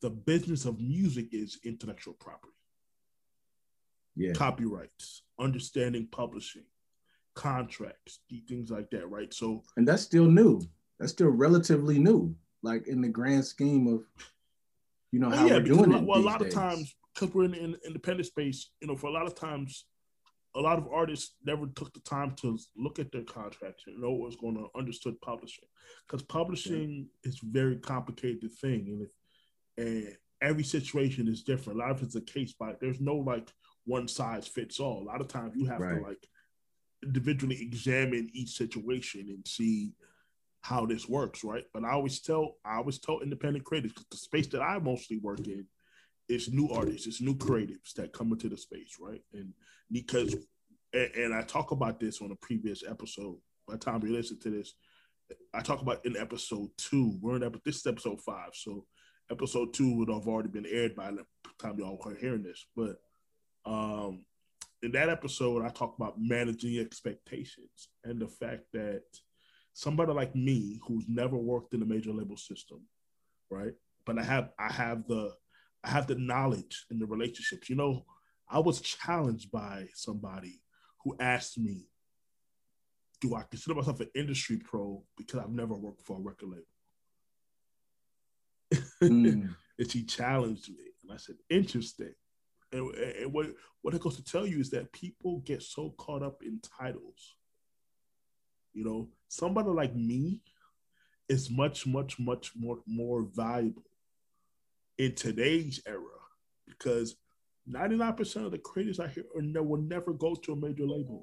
[0.00, 2.54] The business of music is intellectual property
[4.16, 4.32] yeah.
[4.32, 6.64] copyrights, understanding publishing,
[7.34, 9.32] contracts, things like that, right?
[9.32, 10.60] So, and that's still new.
[10.98, 14.04] That's still relatively new, like in the grand scheme of,
[15.10, 16.04] you know, oh, how yeah, we're doing it.
[16.04, 16.54] Well, a lot days.
[16.54, 19.86] of times, because we're in the independent space, you know, for a lot of times,
[20.56, 24.12] a lot of artists never took the time to look at their contracts and know
[24.12, 25.64] what's going to understood publishing,
[26.06, 27.28] because publishing yeah.
[27.28, 29.10] is a very complicated thing, and if,
[29.76, 31.80] and every situation is different.
[31.80, 32.74] A lot of it's a case by.
[32.80, 33.52] There's no like
[33.84, 35.02] one size fits all.
[35.02, 35.98] A lot of times you have right.
[35.98, 36.28] to like
[37.02, 39.92] individually examine each situation and see
[40.62, 41.64] how this works, right?
[41.74, 45.18] But I always tell I always tell independent creators because the space that I mostly
[45.18, 45.66] work in
[46.28, 49.20] is new artists, it's new creatives that come into the space, right?
[49.34, 49.52] And
[49.92, 50.34] because
[50.94, 53.36] and, and I talk about this on a previous episode.
[53.68, 54.74] By the time you listen to this,
[55.52, 57.18] I talk about in episode two.
[57.20, 58.86] We're in episode, this is episode five, so
[59.30, 61.24] episode two would have already been aired by the
[61.58, 62.66] time y'all are hearing this.
[62.76, 62.96] But
[63.66, 64.24] um,
[64.82, 69.02] in that episode, I talk about managing expectations and the fact that
[69.72, 72.82] somebody like me, who's never worked in a major label system,
[73.50, 73.72] right?
[74.04, 75.32] but I have I have the
[75.82, 77.68] I have the knowledge and the relationships.
[77.68, 78.04] You know,
[78.48, 80.62] I was challenged by somebody
[81.02, 81.88] who asked me,
[83.20, 86.64] "Do I consider myself an industry pro because I've never worked for a record label?"
[89.02, 89.54] Mm.
[89.78, 92.14] and she challenged me, and I said, "Interesting."
[92.74, 93.46] And, and what
[93.82, 97.36] what it goes to tell you is that people get so caught up in titles.
[98.72, 100.40] You know, somebody like me
[101.28, 103.82] is much, much, much more more valuable
[104.98, 106.00] in today's era
[106.66, 107.16] because
[107.68, 111.22] 99% of the creators I hear are, will never go to a major label.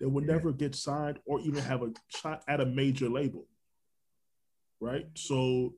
[0.00, 0.32] They will yeah.
[0.32, 3.46] never get signed or even have a shot at a major label.
[4.80, 5.06] Right?
[5.14, 5.74] So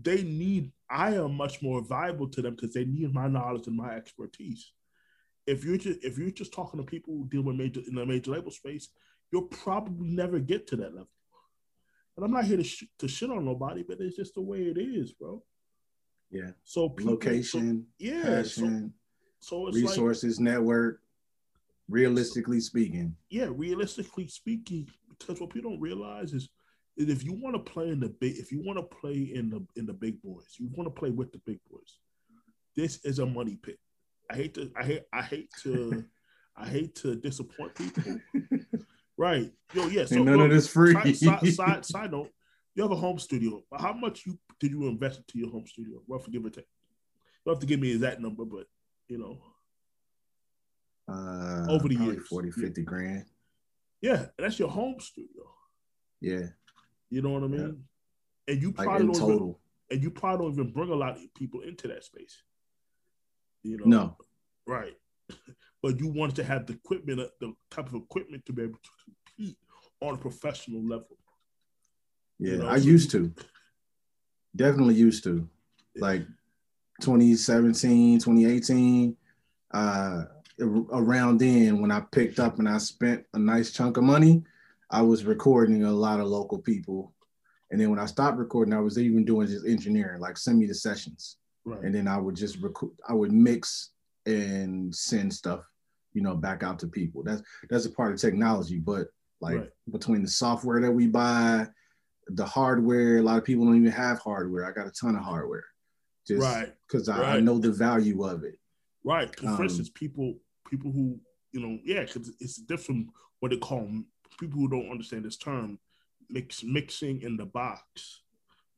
[0.00, 3.76] they need, I am much more valuable to them because they need my knowledge and
[3.76, 4.72] my expertise.
[5.46, 8.04] If you're just if you're just talking to people who deal with major in the
[8.04, 8.88] major label space,
[9.32, 11.08] you'll probably never get to that level.
[12.16, 14.58] And I'm not here to, sh- to shit on nobody, but it's just the way
[14.58, 15.42] it is, bro.
[16.30, 16.50] Yeah.
[16.64, 18.92] So people, location, so, yeah, passion,
[19.38, 21.00] so, so resources, like, network.
[21.88, 26.48] Realistically speaking, yeah, realistically speaking, because what people don't realize is, is
[27.08, 29.64] if you want to play in the big, if you want to play in the
[29.76, 31.98] in the big boys, you want to play with the big boys.
[32.76, 33.78] This is a money pit.
[34.30, 36.04] I hate to, I hate, I hate to,
[36.56, 38.18] I hate to disappoint people.
[39.16, 39.50] right?
[39.74, 40.04] Yo, yeah.
[40.04, 40.92] So, none of this free.
[41.14, 42.30] Side, side, side, note:
[42.74, 43.62] You have a home studio.
[43.76, 46.02] How much you did you invest into your home studio?
[46.06, 46.66] Roughly give or take.
[46.66, 48.66] You don't have to give me that number, but
[49.08, 49.38] you know.
[51.08, 53.24] Uh, over the years 40 50 grand
[54.00, 55.42] yeah that's your home studio
[56.20, 56.46] yeah
[57.10, 57.84] you know what i mean?
[58.46, 58.54] Yeah.
[58.54, 59.34] and you probably like don't total.
[59.36, 59.54] Even,
[59.90, 62.42] and you probably don't even bring a lot of people into that space.
[63.62, 63.84] You know?
[63.84, 64.16] No.
[64.66, 64.94] Right.
[65.82, 68.90] But you wanted to have the equipment the type of equipment to be able to
[69.02, 69.56] compete
[70.02, 71.16] on a professional level.
[72.38, 72.68] Yeah you know?
[72.68, 73.32] i used to.
[74.54, 75.48] Definitely used to.
[75.96, 76.26] Like
[77.00, 79.16] 2017 2018
[79.72, 80.24] uh
[80.92, 84.42] around then when i picked up and i spent a nice chunk of money
[84.90, 87.12] i was recording a lot of local people
[87.70, 90.66] and then when i stopped recording i was even doing just engineering like send me
[90.66, 91.82] the sessions right.
[91.82, 93.90] and then i would just record i would mix
[94.26, 95.60] and send stuff
[96.12, 99.06] you know back out to people that's that's a part of technology but
[99.40, 99.70] like right.
[99.90, 101.66] between the software that we buy
[102.34, 103.18] the hardware.
[103.18, 104.64] A lot of people don't even have hardware.
[104.64, 105.64] I got a ton of hardware,
[106.26, 107.36] just right because I, right.
[107.36, 108.58] I, know the value of it.
[109.04, 109.30] Right.
[109.44, 110.34] Um, for instance, people
[110.68, 111.18] people who
[111.52, 113.08] you know, yeah, because it's different
[113.40, 113.88] what they call
[114.38, 115.78] people who don't understand this term,
[116.28, 118.22] mix mixing in the box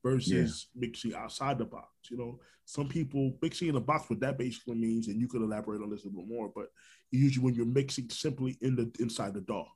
[0.02, 0.80] versus yeah.
[0.80, 1.88] mixing outside the box.
[2.10, 5.42] You know, some people mixing in the box, what that basically means, and you could
[5.42, 6.68] elaborate on this a little more, but
[7.10, 9.66] usually when you're mixing simply in the inside the DAW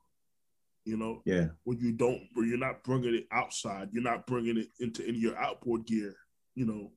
[0.86, 4.56] you know yeah when you don't where you're not bringing it outside you're not bringing
[4.56, 6.14] it into any of your outboard gear
[6.54, 6.90] you know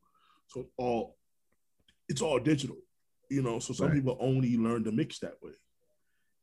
[0.47, 1.17] so all
[2.07, 2.77] it's all digital
[3.29, 3.95] you know so some right.
[3.95, 5.51] people only learn to mix that way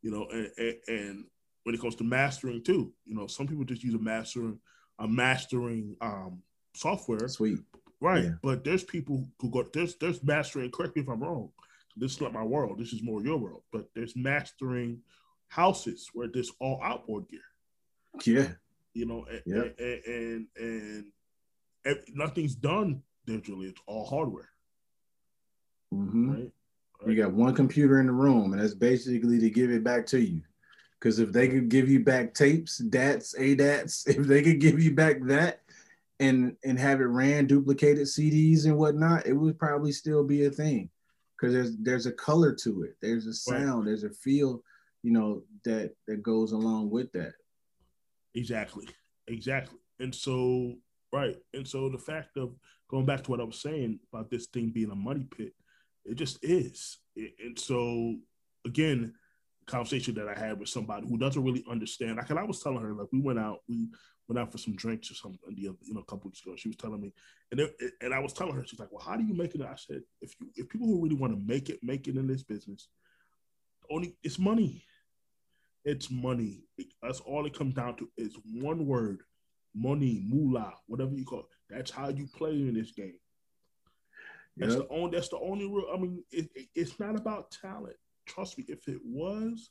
[0.02, 1.24] you know and, and, and
[1.66, 4.58] when it comes to mastering too you know some people just use a mastering
[5.00, 6.40] a mastering um
[6.74, 7.58] software suite
[8.00, 8.30] right yeah.
[8.42, 11.50] but there's people who go there's there's mastering correct me if i'm wrong
[11.96, 15.00] this is not my world this is more your world but there's mastering
[15.48, 17.40] houses where there's all outboard gear.
[18.24, 18.48] Yeah.
[18.94, 19.62] You know, and yeah.
[19.78, 21.04] and, and, and,
[21.84, 23.68] and nothing's done digitally.
[23.68, 24.48] It's all hardware.
[25.92, 26.30] Mm-hmm.
[26.30, 26.50] Right?
[27.00, 27.10] right?
[27.10, 30.18] You got one computer in the room, and that's basically to give it back to
[30.18, 30.42] you.
[31.06, 34.92] Because if they could give you back tapes, DATs, ADATs, if they could give you
[34.92, 35.60] back that
[36.18, 40.50] and and have it ran duplicated CDs and whatnot, it would probably still be a
[40.50, 40.90] thing.
[41.38, 43.84] Because there's there's a color to it, there's a sound, right.
[43.84, 44.64] there's a feel
[45.04, 47.34] you know that that goes along with that.
[48.34, 48.88] Exactly.
[49.28, 49.78] Exactly.
[50.00, 50.74] And so
[51.12, 51.36] right.
[51.54, 52.56] And so the fact of
[52.90, 55.54] going back to what i was saying about this thing being a money pit
[56.04, 56.98] it just is.
[57.16, 58.16] And so
[58.64, 59.14] again
[59.66, 62.94] conversation that i had with somebody who doesn't really understand like i was telling her
[62.94, 63.88] like we went out we
[64.28, 66.54] went out for some drinks or something the other, you know a couple weeks ago
[66.56, 67.12] she was telling me
[67.50, 69.60] and it, and i was telling her she's like well how do you make it
[69.62, 72.26] i said if you if people who really want to make it make it in
[72.26, 72.88] this business
[73.90, 74.82] only it's money
[75.86, 76.64] it's money.
[77.00, 79.20] That's all it comes down to is one word,
[79.72, 81.46] money, moolah, whatever you call it.
[81.70, 83.14] That's how you play in this game.
[84.56, 84.88] That's yep.
[84.88, 85.10] the only.
[85.12, 85.86] That's the only real.
[85.94, 87.96] I mean, it, it, it's not about talent.
[88.26, 88.64] Trust me.
[88.68, 89.70] If it was,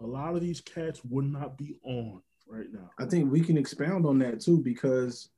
[0.00, 2.90] a lot of these cats would not be on right now.
[2.98, 5.30] I think we can expound on that too because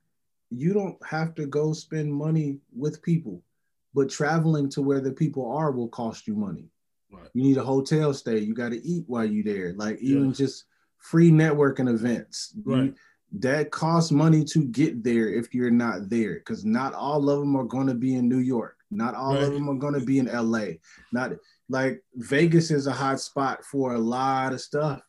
[0.49, 3.41] you don't have to go spend money with people,
[3.93, 6.69] but traveling to where the people are will cost you money.
[7.11, 7.29] Right.
[7.33, 8.39] You need a hotel stay.
[8.39, 9.73] You got to eat while you're there.
[9.73, 10.65] Like even just
[10.97, 12.53] free networking events.
[12.63, 12.85] Right.
[12.85, 12.95] You,
[13.33, 17.55] that costs money to get there if you're not there because not all of them
[17.55, 19.43] are going to be in new york not all right.
[19.43, 20.65] of them are going to be in la
[21.11, 21.31] not
[21.69, 25.01] like vegas is a hot spot for a lot of stuff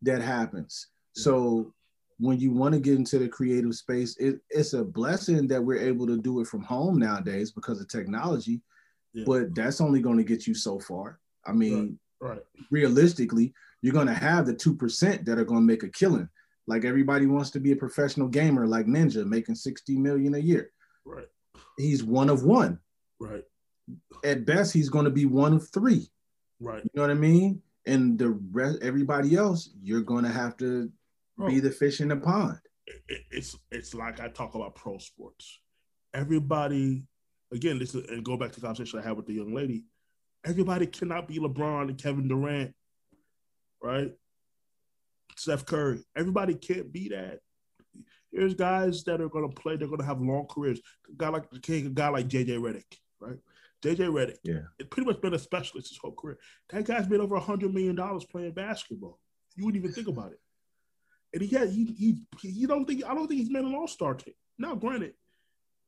[0.00, 1.72] that happens so
[2.18, 5.78] when you want to get into the creative space it, it's a blessing that we're
[5.78, 8.60] able to do it from home nowadays because of technology
[9.12, 9.24] yeah.
[9.26, 12.30] but that's only going to get you so far i mean right.
[12.30, 12.42] right.
[12.70, 13.52] realistically
[13.82, 16.28] you're going to have the 2% that are going to make a killing
[16.66, 20.70] like everybody wants to be a professional gamer like Ninja making 60 million a year.
[21.04, 21.26] Right.
[21.76, 22.78] He's one of one.
[23.22, 23.44] Right.
[24.24, 26.10] At best, he's going to be one of three.
[26.60, 26.82] Right.
[26.82, 27.62] You know what I mean?
[27.86, 30.90] And the rest, everybody else, you're going to have to
[31.36, 32.58] Bro, be the fish in the pond.
[33.06, 35.60] it's it's like I talk about pro sports.
[36.14, 37.04] Everybody,
[37.52, 39.84] again, this is, and go back to the conversation I had with the young lady.
[40.44, 42.74] Everybody cannot be LeBron and Kevin Durant,
[43.80, 44.12] right?
[45.36, 46.04] Steph Curry.
[46.16, 47.38] Everybody can't be that.
[48.32, 49.76] There's guys that are going to play.
[49.76, 50.80] They're going to have long careers.
[51.08, 53.38] A guy like a guy like JJ Redick, right?
[53.84, 54.36] JJ Redick.
[54.44, 54.62] Yeah.
[54.78, 56.38] It's pretty much been a specialist his whole career.
[56.70, 59.18] That guy's made over a hundred million dollars playing basketball.
[59.56, 60.40] You wouldn't even think about it.
[61.34, 61.94] And he had he
[62.40, 64.34] he you don't think I don't think he's made an all star team.
[64.58, 65.14] Now, granted,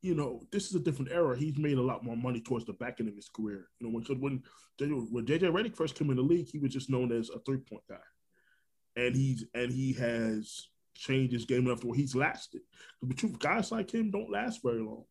[0.01, 1.37] you know this is a different era.
[1.37, 3.67] He's made a lot more money towards the back end of his career.
[3.79, 4.43] You know when when
[5.11, 7.59] when JJ Redick first came in the league, he was just known as a three
[7.59, 7.97] point guy
[8.95, 12.61] and he's and he has changed his game enough to where he's lasted.
[13.01, 15.03] But truth, guys like him don't last very long.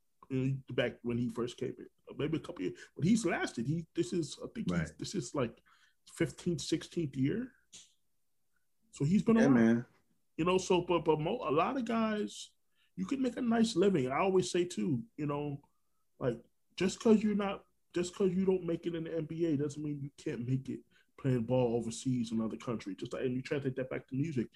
[0.71, 3.67] Back when he first came in, uh, maybe a couple years, but he's lasted.
[3.67, 4.91] He this is I think right.
[4.99, 5.61] this is like
[6.19, 7.49] 15th, 16th year.
[8.93, 9.55] So he's been around.
[9.55, 9.85] man.
[10.37, 12.51] You know, so but but mo- a lot of guys,
[12.97, 14.11] you can make a nice living.
[14.11, 15.61] I always say too, you know,
[16.19, 16.39] like
[16.77, 17.65] just because you're not,
[17.95, 20.81] just because you don't make it in the NBA doesn't mean you can't make it
[21.21, 22.95] playing ball overseas in another country.
[22.95, 24.49] Just like, and you translate that back to music.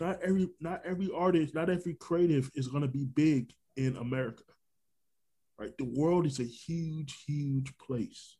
[0.00, 4.44] Not every not every artist, not every creative is gonna be big in America.
[5.60, 5.76] Right?
[5.78, 8.38] The world is a huge, huge place.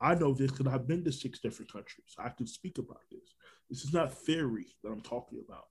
[0.00, 2.14] I know this because I've been to six different countries.
[2.18, 3.34] I can speak about this.
[3.68, 5.64] This is not theory that I'm talking about.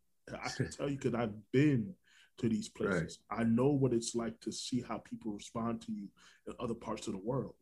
[0.43, 1.93] I can tell you because I've been
[2.39, 3.19] to these places.
[3.29, 3.39] Right.
[3.41, 6.09] I know what it's like to see how people respond to you
[6.47, 7.55] in other parts of the world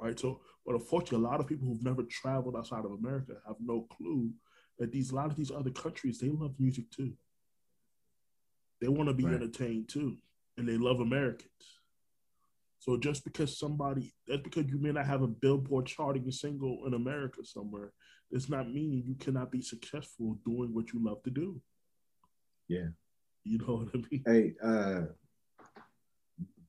[0.00, 0.18] right?
[0.18, 3.86] So, but unfortunately, a lot of people who've never traveled outside of America have no
[3.90, 4.30] clue
[4.78, 7.12] that these a lot of these other countries they love music too.
[8.80, 9.34] They want to be right.
[9.34, 10.18] entertained too,
[10.56, 11.77] and they love Americans.
[12.78, 16.94] So just because somebody, that's because you may not have a Billboard charting single in
[16.94, 17.92] America somewhere,
[18.32, 21.60] does not mean you cannot be successful doing what you love to do.
[22.68, 22.88] Yeah.
[23.44, 24.22] You know what I mean?
[24.26, 25.12] Hey, uh,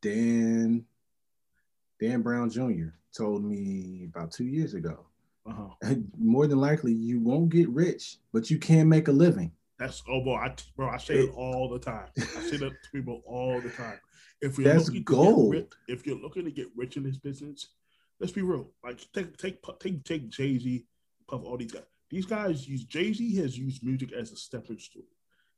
[0.02, 0.86] Dan,
[2.00, 5.06] Dan Brown Jr told me about two years ago.
[5.46, 5.96] Uh-huh.
[6.18, 9.52] More than likely, you won't get rich, but you can make a living.
[9.80, 12.10] That's oh boy, I, bro, I say it all the time.
[12.18, 14.00] I say that to people all the time.
[14.42, 15.54] If you're That's looking gold.
[15.54, 17.68] Rich, if you're looking to get rich in this business,
[18.20, 18.72] let's be real.
[18.84, 20.86] Like take take take take Jay Z,
[21.30, 21.84] Puff, all these guys.
[22.10, 25.04] These guys use Jay Z has used music as a stepping stone.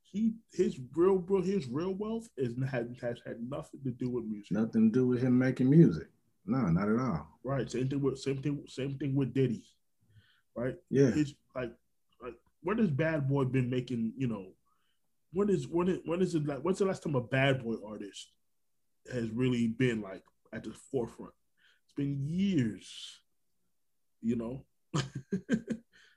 [0.02, 4.52] He his real his real wealth is has, has had nothing to do with music.
[4.52, 6.08] Nothing to do with him making music.
[6.46, 7.26] No, not at all.
[7.42, 7.68] Right.
[7.70, 9.64] Same thing with same thing same thing with Diddy.
[10.54, 10.76] Right.
[10.90, 11.10] Yeah.
[11.16, 11.72] Like like
[12.62, 14.12] when has Bad Boy been making?
[14.16, 14.46] You know,
[15.32, 16.60] when is when is when is it like?
[16.60, 18.30] When's the last time a Bad Boy artist
[19.12, 21.32] has really been like at the forefront?
[21.84, 23.20] It's been years.
[24.20, 24.64] You know.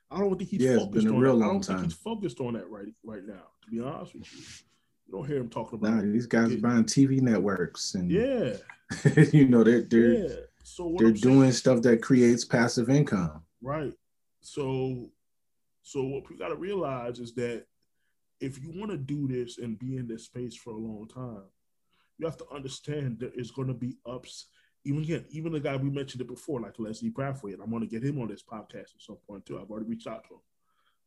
[0.08, 1.28] I don't think he's yeah, focused on that.
[1.28, 1.76] I don't time.
[1.78, 3.42] think he's focused on that right right now.
[3.64, 4.40] To be honest with you,
[5.06, 5.94] you don't hear him talking about.
[5.94, 8.54] Nah, these guys are buying TV networks and yeah,
[9.32, 10.34] you know they're they're yeah.
[10.62, 13.42] so they're I'm doing saying, stuff that creates passive income.
[13.60, 13.92] Right.
[14.40, 15.10] So,
[15.86, 17.62] so what we got to realize is that
[18.40, 21.44] if you want to do this and be in this space for a long time,
[22.18, 24.46] you have to understand there is going to be ups.
[24.84, 27.88] Even again, even the guy we mentioned it before, like Leslie Brathwaite, I'm going to
[27.88, 29.60] get him on this podcast at some point too.
[29.60, 30.40] I've already reached out to him.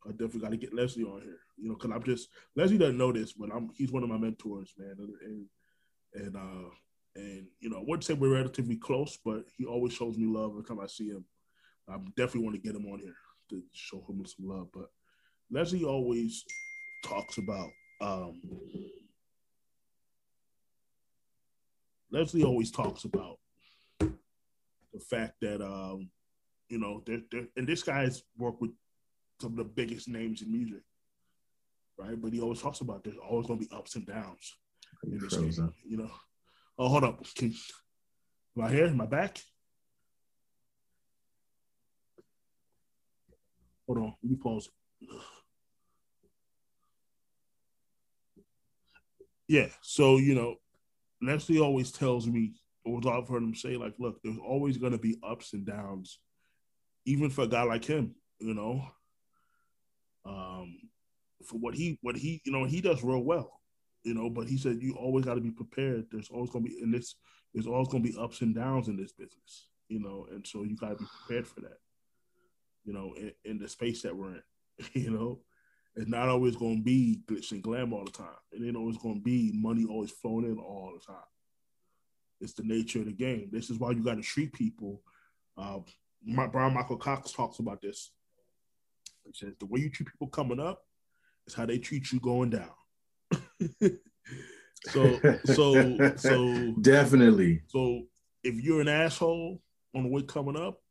[0.08, 2.98] I definitely got to get Leslie on here, you know, because I'm just Leslie doesn't
[2.98, 5.46] know this, but I'm he's one of my mentors, man, and
[6.16, 6.70] and, and uh
[7.18, 10.52] and you know, I wouldn't say we're relatively close, but he always shows me love
[10.52, 11.26] every time I see him.
[11.90, 13.16] I definitely want to get him on here
[13.50, 14.68] to show him some love.
[14.74, 14.90] But
[15.52, 16.44] Leslie always
[17.04, 17.70] talks about
[18.02, 18.42] um,
[22.12, 23.38] Leslie always talks about
[24.00, 26.10] the fact that um,
[26.70, 28.72] you know, they're, they're, and this guy's worked with
[29.42, 30.84] some of the biggest names in music,
[31.98, 32.20] right?
[32.22, 34.56] But he always talks about there's always going to be ups and downs
[35.04, 36.12] in this game, you know.
[36.78, 37.26] Oh, hold up.
[37.36, 37.54] Can,
[38.56, 39.42] my hair, my back.
[43.90, 44.14] Hold on.
[44.22, 44.70] Let me pause.
[49.48, 49.70] Yeah.
[49.82, 50.58] So you know,
[51.24, 52.54] Leslie always tells me,
[52.86, 56.20] or I've heard him say, like, look, there's always going to be ups and downs,
[57.06, 58.14] even for a guy like him.
[58.40, 58.84] You know,
[60.24, 60.78] um,
[61.44, 63.60] for what he what he you know he does real well.
[64.04, 66.06] You know, but he said you always got to be prepared.
[66.12, 67.16] There's always going to be in this.
[67.56, 69.70] There's always going to be ups and downs in this business.
[69.88, 71.80] You know, and so you got to be prepared for that.
[72.86, 74.44] You know, in, in the space that we're in.
[74.94, 75.40] You know,
[75.96, 78.28] it's not always going to be glitz and glam all the time.
[78.52, 81.28] It ain't always going to be money always flowing in all the time.
[82.40, 83.50] It's the nature of the game.
[83.52, 85.02] This is why you got to treat people.
[85.58, 85.80] Uh,
[86.26, 88.12] my, Brian Michael Cox talks about this.
[89.26, 90.84] He says the way you treat people coming up
[91.46, 92.72] is how they treat you going down.
[94.86, 97.62] so, so, so definitely.
[97.68, 98.04] So,
[98.44, 99.62] if you're an asshole
[99.94, 100.82] on the way coming up,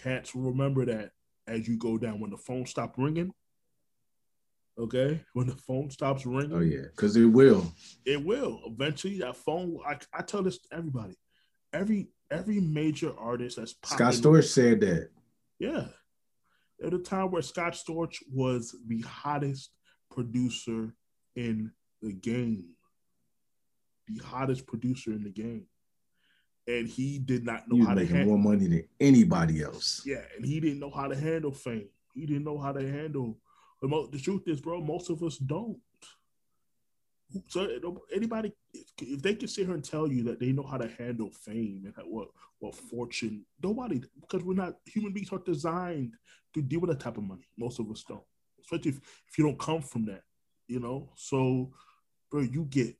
[0.00, 1.10] cats will remember that
[1.46, 2.20] as you go down.
[2.20, 3.32] When the phone stop ringing,
[4.78, 6.54] Okay, when the phone stops ringing.
[6.54, 7.72] Oh yeah, because it will.
[8.04, 9.18] It will eventually.
[9.18, 9.78] That phone.
[9.84, 11.18] I, I tell this to everybody.
[11.72, 15.08] Every every major artist that's Scott Storch said that.
[15.58, 15.86] Yeah,
[16.84, 19.70] at a time where Scott Storch was the hottest
[20.12, 20.94] producer
[21.34, 22.68] in the game,
[24.06, 25.66] the hottest producer in the game,
[26.68, 30.02] and he did not know he how to handle more money than anybody else.
[30.06, 31.88] Yeah, and he didn't know how to handle fame.
[32.14, 33.36] He didn't know how to handle
[33.80, 35.78] but the truth is, bro, most of us don't.
[37.48, 37.68] So
[38.12, 41.30] anybody, if they can sit here and tell you that they know how to handle
[41.30, 46.14] fame and what what fortune, nobody, because we're not human beings are designed
[46.54, 47.46] to deal with that type of money.
[47.56, 48.22] Most of us don't,
[48.60, 48.96] especially if,
[49.28, 50.22] if you don't come from that,
[50.66, 51.10] you know.
[51.14, 51.70] So,
[52.30, 52.96] bro, you get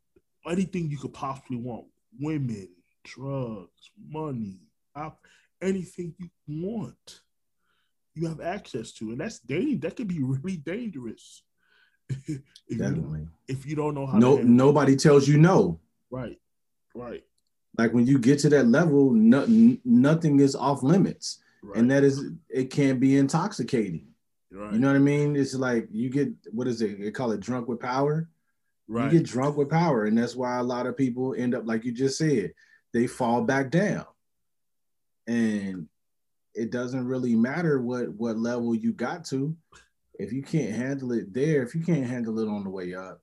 [0.47, 1.87] anything you could possibly want:
[2.21, 2.69] women,
[3.05, 4.61] drugs, money,
[5.63, 7.21] anything you want
[8.19, 9.81] you have access to, and that's dangerous.
[9.81, 11.43] That could be really dangerous.
[12.09, 12.41] if
[12.71, 13.21] Definitely.
[13.21, 14.19] You, if you don't know how.
[14.19, 15.81] No, nobody tells you no.
[16.11, 16.39] Right.
[16.95, 17.23] Right.
[17.77, 19.45] Like when you get to that level, no,
[19.85, 21.79] nothing is off limits, right.
[21.79, 24.09] and that is it can be intoxicating.
[24.51, 24.73] Right.
[24.73, 25.37] You know what I mean?
[25.37, 27.01] It's like you get what is it?
[27.01, 28.29] They call it drunk with power.
[28.89, 29.13] Right.
[29.13, 31.85] You get drunk with power, and that's why a lot of people end up like
[31.85, 32.53] you just said,
[32.93, 34.07] they fall back down.
[35.27, 35.89] And
[36.55, 39.55] it doesn't really matter what what level you got to.
[40.19, 43.23] If you can't handle it there, if you can't handle it on the way up,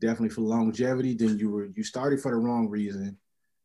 [0.00, 3.16] definitely for longevity, then you were you started for the wrong reason.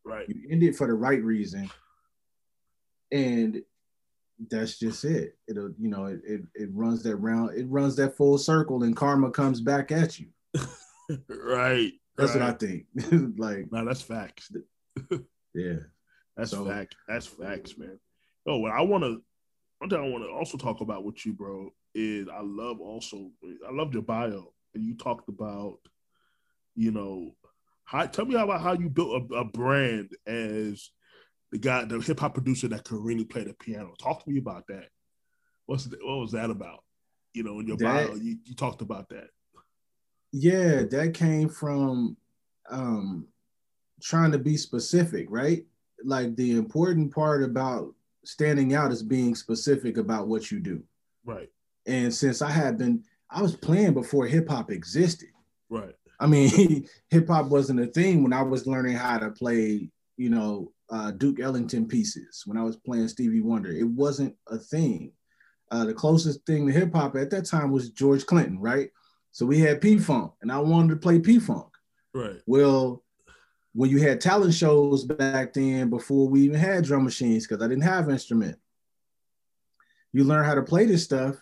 [0.03, 0.27] Right.
[0.29, 1.69] You ended for the right reason.
[3.11, 3.61] And
[4.49, 5.37] that's just it.
[5.47, 8.95] It'll, you know, it, it, it runs that round, it runs that full circle and
[8.95, 10.27] karma comes back at you.
[11.27, 11.93] right.
[12.17, 12.41] That's right.
[12.41, 12.85] what I think.
[13.37, 14.51] like no, that's facts.
[15.53, 15.79] Yeah.
[16.37, 16.95] That's so, fact.
[17.07, 17.99] That's facts, man.
[18.47, 19.21] Oh, what I want to.
[19.79, 23.29] One thing I want to also talk about with you, bro, is I love also
[23.67, 25.79] I love your bio, and you talked about,
[26.75, 27.35] you know,
[27.83, 30.89] how, tell me about how you built a, a brand as
[31.51, 33.93] the guy, the hip hop producer that could really play the piano.
[33.99, 34.87] Talk to me about that.
[35.65, 36.83] What's the, what was that about?
[37.33, 39.27] You know, in your that, bio, you, you talked about that.
[40.31, 42.17] Yeah, that came from
[42.69, 43.27] um
[44.05, 45.65] trying to be specific, right?
[46.03, 47.93] Like the important part about
[48.23, 50.83] standing out is being specific about what you do.
[51.25, 51.49] Right.
[51.87, 55.29] And since I had been, I was playing before hip hop existed.
[55.69, 55.95] Right.
[56.19, 60.29] I mean, hip hop wasn't a thing when I was learning how to play, you
[60.29, 63.71] know, uh, Duke Ellington pieces, when I was playing Stevie Wonder.
[63.71, 65.13] It wasn't a thing.
[65.71, 68.91] Uh, the closest thing to hip hop at that time was George Clinton, right?
[69.31, 71.73] So we had P Funk, and I wanted to play P Funk.
[72.13, 72.37] Right.
[72.45, 73.03] Well,
[73.75, 77.67] when you had talent shows back then before we even had drum machines because I
[77.67, 78.57] didn't have instrument.
[80.13, 81.35] You learn how to play this stuff,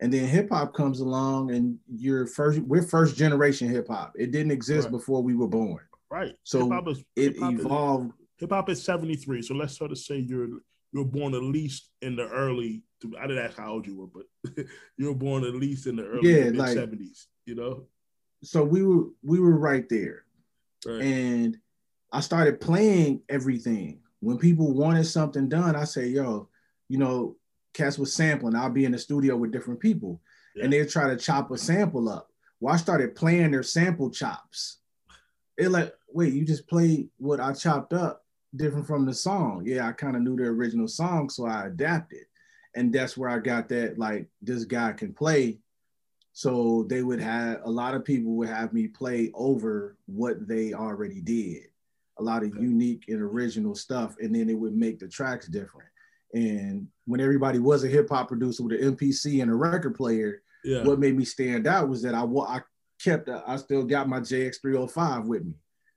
[0.00, 2.60] and then hip hop comes along, and you're first.
[2.60, 4.12] We're first generation hip hop.
[4.16, 4.92] It didn't exist right.
[4.92, 5.80] before we were born.
[6.08, 6.36] Right.
[6.44, 8.12] So hip-hop is, it hip-hop evolved.
[8.38, 9.42] Hip hop is seventy three.
[9.42, 10.60] So let's sort of say you're
[10.92, 12.84] you're born at least in the early.
[13.18, 14.66] I didn't ask how old you were, but
[14.98, 17.26] you were born at least in the early yeah, like, 70s.
[17.44, 17.86] You know.
[18.44, 20.26] So we were we were right there,
[20.86, 21.02] right.
[21.02, 21.58] and
[22.12, 24.00] I started playing everything.
[24.20, 26.48] When people wanted something done, I say, yo,
[26.88, 27.36] you know,
[27.72, 28.54] Cass was sampling.
[28.54, 30.20] I'll be in the studio with different people
[30.54, 30.64] yeah.
[30.64, 32.28] and they try to chop a sample up.
[32.60, 34.78] Well, I started playing their sample chops.
[35.56, 39.62] It like, wait, you just played what I chopped up different from the song.
[39.64, 42.26] Yeah, I kind of knew the original song, so I adapted.
[42.74, 45.58] And that's where I got that, like, this guy can play.
[46.34, 50.72] So they would have a lot of people would have me play over what they
[50.72, 51.71] already did
[52.18, 55.88] a lot of unique and original stuff, and then it would make the tracks different.
[56.34, 60.42] And when everybody was a hip hop producer with an MPC and a record player,
[60.64, 60.82] yeah.
[60.82, 62.60] what made me stand out was that I I
[63.02, 63.28] kept.
[63.28, 65.54] Uh, I still got my JX305 with me.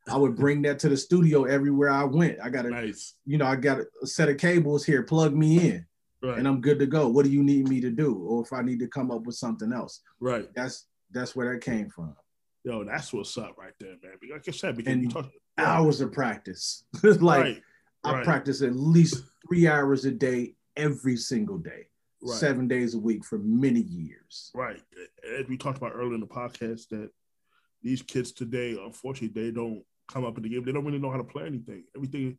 [0.08, 2.38] I would bring that to the studio everywhere I went.
[2.42, 3.16] I got a nice.
[3.26, 5.04] You know, I got a set of cables here.
[5.04, 5.86] Plug me in.
[6.22, 6.38] Right.
[6.38, 7.08] And I'm good to go.
[7.08, 8.16] What do you need me to do?
[8.18, 10.02] Or if I need to come up with something else.
[10.20, 10.48] Right.
[10.56, 12.16] That's that's where that came from.
[12.64, 14.14] Yo, that's what's up right there, man.
[14.32, 16.84] Like I said, because and talk, hours of practice.
[17.04, 17.62] like right.
[18.04, 18.24] I right.
[18.24, 21.88] practice at least three hours a day every single day.
[22.22, 22.38] Right.
[22.38, 24.52] Seven days a week for many years.
[24.56, 24.82] Right.
[25.40, 27.10] As we talked about earlier in the podcast, that
[27.84, 30.64] these kids today, unfortunately, they don't come up in the game.
[30.66, 31.84] They don't really know how to play anything.
[31.96, 32.38] Everything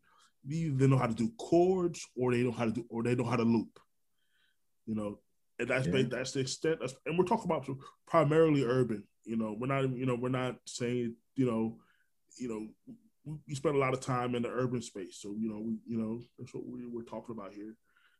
[0.49, 3.25] they know how to do chords or they know how to do or they know
[3.25, 3.79] how to loop.
[4.87, 5.19] You know,
[5.59, 6.03] and that's yeah.
[6.09, 6.79] that's the extent.
[6.81, 7.69] That's, and we're talking about
[8.07, 9.05] primarily urban.
[9.25, 11.79] You know, we're not you know we're not saying you know
[12.37, 12.95] you know
[13.27, 15.19] we spend a lot of time in the urban space.
[15.21, 17.75] So you know we you know that's what we, we're talking about here.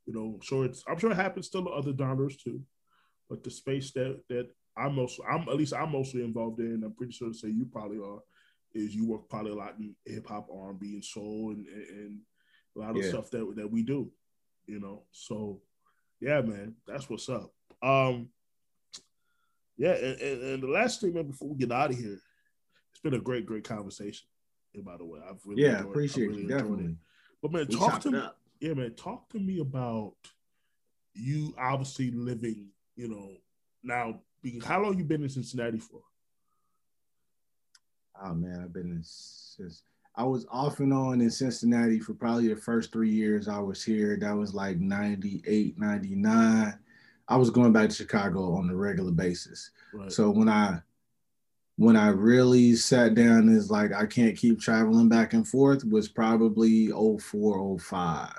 [0.07, 2.63] You know, I'm sure it's I'm sure it happens still to other genres too,
[3.29, 6.83] but the space that that I'm most I'm at least I'm mostly involved in.
[6.85, 8.21] I'm pretty sure to say you probably are
[8.75, 11.67] is you work probably a lot in hip hop, R and B, and soul, and,
[11.67, 12.21] and
[12.77, 13.09] a lot of yeah.
[13.09, 14.11] stuff that that we do.
[14.67, 15.61] You know, so
[16.21, 17.53] yeah, man, that's what's up.
[17.83, 18.29] Um,
[19.77, 22.19] yeah, and, and, and the last thing, man, before we get out of here,
[22.91, 24.27] it's been a great, great conversation.
[24.83, 26.85] By the way, I've really yeah, appreciate really you definitely.
[26.85, 26.97] It.
[27.43, 28.23] But man, we talk to me.
[28.61, 30.15] Yeah, man, talk to me about
[31.15, 32.69] you obviously living.
[32.95, 33.31] You know,
[33.83, 34.21] now
[34.65, 36.01] how long you been in Cincinnati for?
[38.23, 39.83] oh man, I've been in since
[40.15, 43.85] I was off and on in Cincinnati for probably the first three years I was
[43.85, 44.17] here.
[44.19, 46.79] That was like 98, 99.
[47.29, 49.71] I was going back to Chicago on a regular basis.
[49.93, 50.11] Right.
[50.11, 50.81] So when I
[51.77, 56.09] when I really sat down is like I can't keep traveling back and forth was
[56.09, 58.33] probably 04, 05.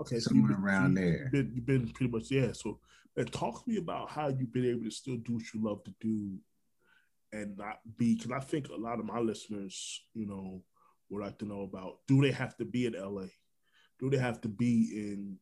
[0.00, 1.20] Okay, somewhere so been, around you, there.
[1.22, 2.52] You've been, you've been pretty much yeah.
[2.52, 2.78] So,
[3.16, 5.84] and talk to me about how you've been able to still do what you love
[5.84, 6.38] to do
[7.32, 10.62] and not be because I think a lot of my listeners, you know,
[11.08, 13.26] would like to know about do they have to be in LA?
[13.98, 15.38] Do they have to be in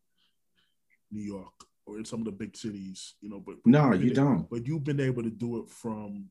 [1.10, 3.14] New York or in some of the big cities?
[3.20, 4.48] You know, but, but no, you don't.
[4.48, 6.26] But you've been able to do it from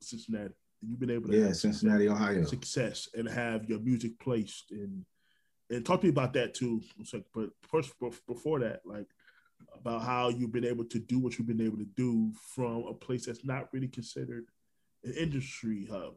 [0.00, 0.54] Cincinnati.
[0.82, 5.04] You've been able to yeah, Cincinnati, Ohio, success and have your music placed in.
[5.68, 6.82] And talk to me about that too.
[7.34, 7.92] But first,
[8.26, 9.06] before that, like
[9.74, 12.94] about how you've been able to do what you've been able to do from a
[12.94, 14.46] place that's not really considered
[15.04, 16.14] an industry hub.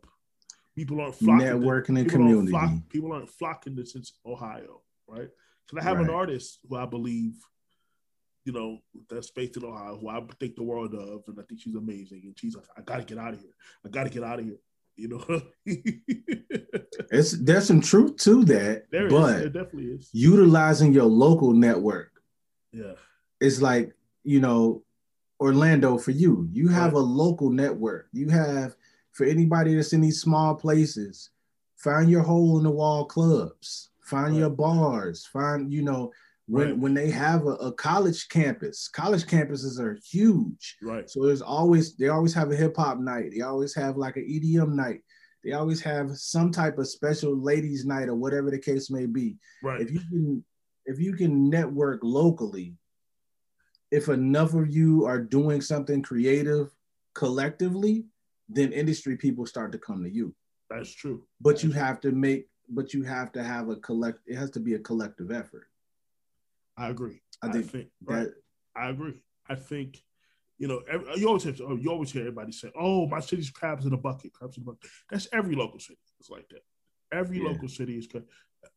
[0.75, 2.49] People aren't flocking networking and community.
[2.49, 5.29] Flock, people aren't flocking to Cincy Ohio, right?
[5.67, 6.07] Because I have right.
[6.07, 7.34] an artist who I believe,
[8.46, 8.80] you know,
[9.10, 12.22] that's based in Ohio, who I think the world of, and I think she's amazing.
[12.26, 13.56] And she's like, I gotta get out of here.
[13.86, 14.58] I gotta get out of here.
[14.96, 19.46] You know, it's there's some truth to that, there but is.
[19.46, 20.10] definitely is.
[20.14, 22.12] Utilizing your local network,
[22.72, 22.94] yeah,
[23.41, 23.91] it's like
[24.24, 24.84] you know
[25.39, 26.48] Orlando for you.
[26.52, 27.00] You have right.
[27.00, 28.08] a local network.
[28.12, 28.76] You have
[29.14, 31.32] for anybody that's in these small places,
[31.76, 34.41] find your hole in the wall clubs, find right.
[34.41, 36.12] your bars, find you know
[36.48, 36.78] when right.
[36.78, 38.89] when they have a, a, college campus.
[38.89, 40.78] College campuses are huge.
[40.82, 41.10] Right.
[41.10, 43.32] So there's always they always have a hip hop night.
[43.34, 45.02] They always have like an EDM night.
[45.44, 49.38] They always have some type of special ladies night or whatever the case may be.
[49.62, 49.82] Right.
[49.82, 50.44] If you can
[50.86, 52.76] if you can network locally
[53.94, 56.72] if enough of you are doing something creative
[57.14, 58.06] collectively,
[58.50, 60.34] then industry people start to come to you.
[60.68, 61.28] That's true.
[61.39, 64.18] But you have to make, but you have to have a collect.
[64.26, 65.68] It has to be a collective effort.
[66.78, 67.21] I agree.
[67.41, 68.28] I think, I think that right.
[68.76, 69.21] I agree.
[69.49, 70.01] I think
[70.57, 70.82] you know
[71.15, 73.93] you always have to, oh, you always hear everybody say, "Oh, my city's crabs in
[73.93, 75.99] a bucket, crabs in a bucket." That's every local city.
[76.19, 76.61] It's like that.
[77.11, 77.49] Every yeah.
[77.49, 78.07] local city is,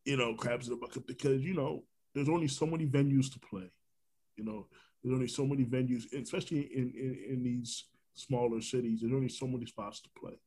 [0.04, 1.84] you know, crabs in a bucket because you know
[2.14, 3.70] there's only so many venues to play.
[4.36, 4.66] You know,
[5.02, 7.84] there's only so many venues, especially in, in, in these
[8.14, 9.00] smaller cities.
[9.00, 10.38] There's only so many spots to play.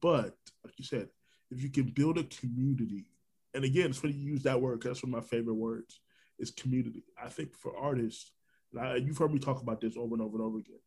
[0.00, 1.08] But like you said,
[1.50, 3.06] if you can build a community,
[3.54, 4.82] and again, it's funny you use that word.
[4.82, 6.00] That's one of my favorite words.
[6.38, 7.04] Is community.
[7.22, 8.32] I think for artists,
[8.78, 10.80] I, you've heard me talk about this over and over and over again.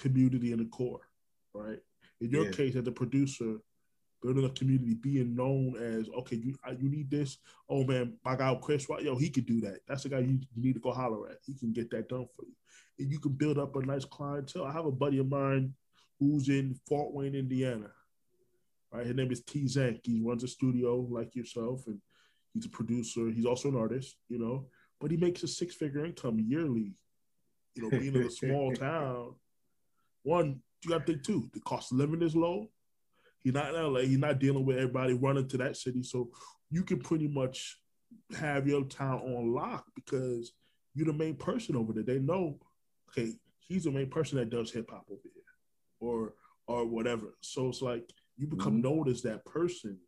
[0.00, 1.00] Community in the core,
[1.52, 1.78] right?
[2.20, 2.50] In your yeah.
[2.52, 3.56] case, as a producer,
[4.22, 7.38] building a community, being known as okay, you you need this.
[7.68, 9.80] Oh man, my guy Chris, yo, he could do that.
[9.88, 11.38] That's the guy you, you need to go holler at.
[11.44, 12.54] He can get that done for you,
[12.98, 14.64] and you can build up a nice clientele.
[14.64, 15.74] I have a buddy of mine
[16.18, 17.90] who's in Fort Wayne, Indiana.
[18.92, 20.00] Right, his name is T Zank.
[20.04, 22.00] He runs a studio like yourself, and
[22.54, 23.30] he's a producer.
[23.30, 24.66] He's also an artist, you know,
[25.00, 26.94] but he makes a six figure income yearly.
[27.74, 29.34] You know, being in a small town.
[30.22, 31.48] One, you got to think too.
[31.52, 32.68] The cost of living is low
[33.42, 34.00] He's not in LA.
[34.00, 36.02] He's not dealing with everybody running to that city.
[36.02, 36.30] So
[36.70, 37.78] you can pretty much
[38.38, 40.52] have your town on lock because
[40.94, 42.02] you're the main person over there.
[42.02, 42.58] They know,
[43.10, 45.42] okay, he's the main person that does hip hop over here,
[46.00, 46.34] or
[46.66, 47.34] or whatever.
[47.40, 48.82] So it's like you become mm-hmm.
[48.82, 49.98] known as that person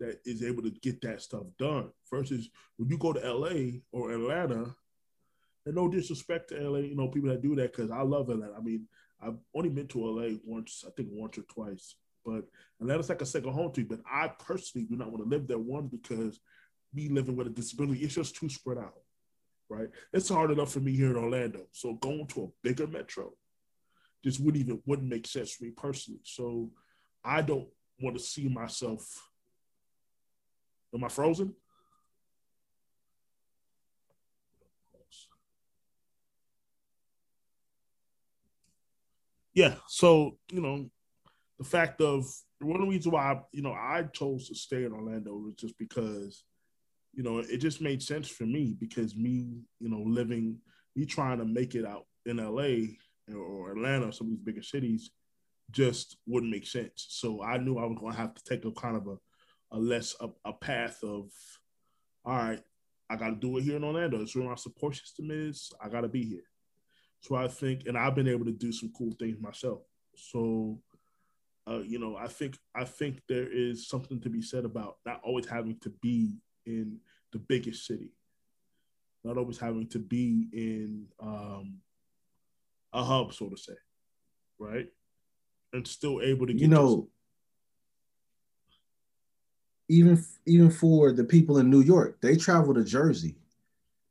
[0.00, 1.90] that is able to get that stuff done.
[2.10, 4.74] Versus when you go to LA or Atlanta,
[5.66, 8.54] and no disrespect to LA, you know, people that do that because I love Atlanta.
[8.56, 8.86] I mean,
[9.22, 12.44] I've only been to LA once, I think once or twice, but
[12.80, 13.86] Atlanta's like a second home to me.
[13.86, 15.58] But I personally do not want to live there.
[15.58, 16.40] One because
[16.94, 18.94] me living with a disability, it's just too spread out,
[19.68, 19.88] right?
[20.12, 21.66] It's hard enough for me here in Orlando.
[21.72, 23.32] So going to a bigger metro
[24.24, 26.20] just wouldn't even wouldn't make sense for me personally.
[26.24, 26.70] So
[27.24, 27.68] I don't
[28.00, 29.29] want to see myself.
[30.94, 31.54] Am I frozen?
[39.54, 40.88] Yeah, so you know,
[41.58, 42.24] the fact of
[42.60, 45.54] one of the reasons why I, you know I chose to stay in Orlando was
[45.54, 46.44] just because,
[47.12, 50.58] you know, it just made sense for me because me, you know, living,
[50.94, 52.94] me trying to make it out in LA
[53.36, 55.10] or Atlanta, some of these bigger cities,
[55.70, 57.06] just wouldn't make sense.
[57.10, 59.16] So I knew I was going to have to take a kind of a,
[59.72, 61.30] a less a, a path of,
[62.24, 62.60] all right,
[63.08, 64.20] I got to do it here in Orlando.
[64.20, 65.72] It's where my support system is.
[65.82, 66.44] I got to be here.
[67.20, 69.82] So I think, and I've been able to do some cool things myself.
[70.16, 70.80] So,
[71.68, 75.20] uh, you know, I think I think there is something to be said about not
[75.22, 76.98] always having to be in
[77.32, 78.12] the biggest city,
[79.24, 81.78] not always having to be in um,
[82.92, 83.76] a hub, so to say,
[84.58, 84.88] right?
[85.72, 87.08] And still able to get you know.
[89.90, 93.34] Even even for the people in New York, they travel to Jersey,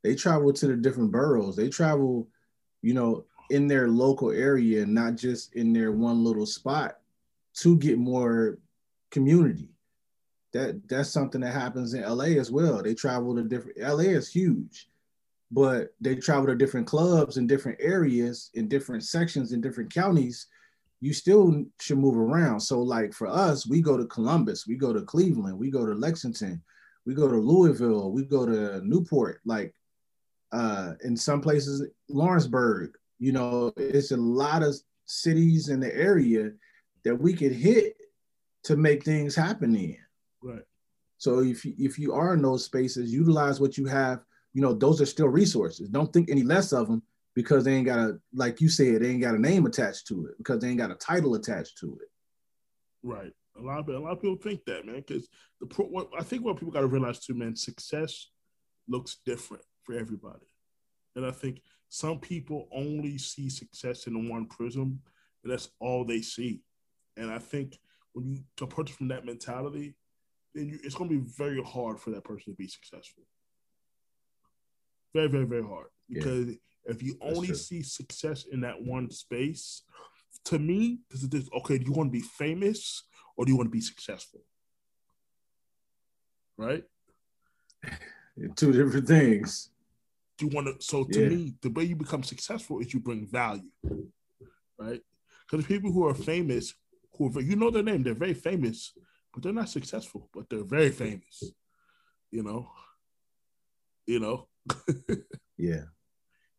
[0.04, 2.28] they travel to the different boroughs, they travel,
[2.82, 7.00] you know, in their local area, and not just in their one little spot,
[7.56, 8.58] to get more
[9.10, 9.70] community.
[10.52, 12.84] That that's something that happens in LA as well.
[12.84, 13.78] They travel to different.
[13.80, 14.90] LA is huge
[15.52, 20.48] but they travel to different clubs in different areas in different sections in different counties
[21.02, 22.60] you still should move around.
[22.60, 25.93] So like for us we go to columbus we go to cleveland we go to
[25.93, 26.62] lexington
[27.06, 29.74] we go to louisville we go to newport like
[30.52, 34.76] uh in some places lawrenceburg you know it's a lot of
[35.06, 36.52] cities in the area
[37.04, 37.95] that we could hit
[38.64, 39.97] to make things happen in.
[40.41, 40.62] Right.
[41.18, 44.22] So if you, if you are in those spaces utilize what you have.
[44.54, 45.89] You know, those are still resources.
[45.89, 47.04] Don't think any less of them
[47.36, 50.26] because they ain't got a, like you said, they ain't got a name attached to
[50.26, 52.10] it because they ain't got a title attached to it.
[53.04, 53.32] Right.
[53.58, 55.28] A lot of a lot of people think that, man, because
[55.60, 58.28] the what, I think what people got to realize too, man, success
[58.88, 60.48] looks different for everybody,
[61.16, 65.02] and I think some people only see success in one prism,
[65.44, 66.62] and that's all they see.
[67.18, 67.78] And I think
[68.14, 69.96] when you approach from that mentality,
[70.54, 73.24] then you, it's going to be very hard for that person to be successful.
[75.14, 75.88] Very, very, very hard.
[76.08, 76.56] Because yeah.
[76.90, 79.84] If you only see success in that one space,
[80.46, 83.04] to me, this is this okay, do you want to be famous
[83.36, 84.42] or do you want to be successful?
[86.58, 86.84] Right?
[88.56, 89.70] Two different things.
[90.38, 91.30] Do you want to so to yeah.
[91.30, 93.70] me, the way you become successful is you bring value.
[94.78, 95.02] Right?
[95.50, 96.74] Because people who are famous,
[97.18, 98.94] who are, you know their name, they're very famous,
[99.34, 101.44] but they're not successful, but they're very famous.
[102.32, 102.70] You know,
[104.06, 104.48] you know,
[105.58, 105.84] yeah.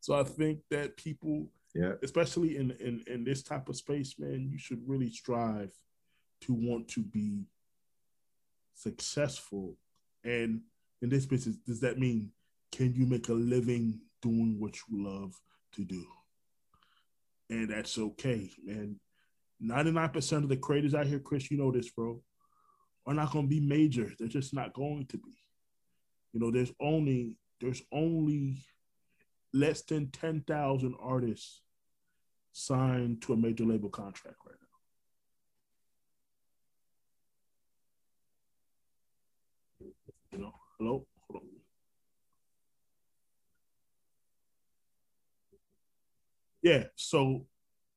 [0.00, 4.48] So I think that people, yeah, especially in, in in this type of space, man,
[4.50, 5.72] you should really strive
[6.42, 7.44] to want to be
[8.74, 9.76] successful.
[10.24, 10.62] And
[11.02, 12.32] in this business, does that mean
[12.72, 15.34] can you make a living doing what you love
[15.72, 16.04] to do?
[17.48, 19.00] And that's okay, man.
[19.62, 22.22] 99% of the creators out here, Chris, you know this, bro,
[23.06, 24.12] are not going to be major.
[24.18, 25.36] They're just not going to be.
[26.32, 28.58] You know, there's only there's only
[29.52, 31.62] less than 10,000 artists
[32.52, 34.66] signed to a major label contract right now.
[40.32, 41.06] You know, hello?
[41.28, 41.48] Hold on.
[46.62, 47.46] Yeah, so,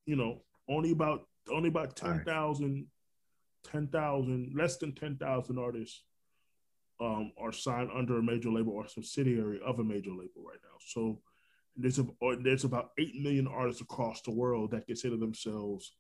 [0.06, 2.88] you know, only about only about 10,000
[3.70, 6.04] 10,000 less than 10,000 artists
[7.02, 10.78] um, are signed under a major label or subsidiary of a major label right now.
[10.86, 11.20] So
[11.76, 12.06] there's a,
[12.42, 15.94] there's about eight million artists across the world that consider themselves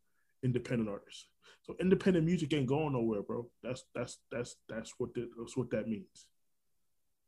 [0.44, 1.28] independent artists.
[1.64, 3.48] So independent music ain't going nowhere, bro.
[3.64, 6.28] That's that's that's that's what the, that's what that means.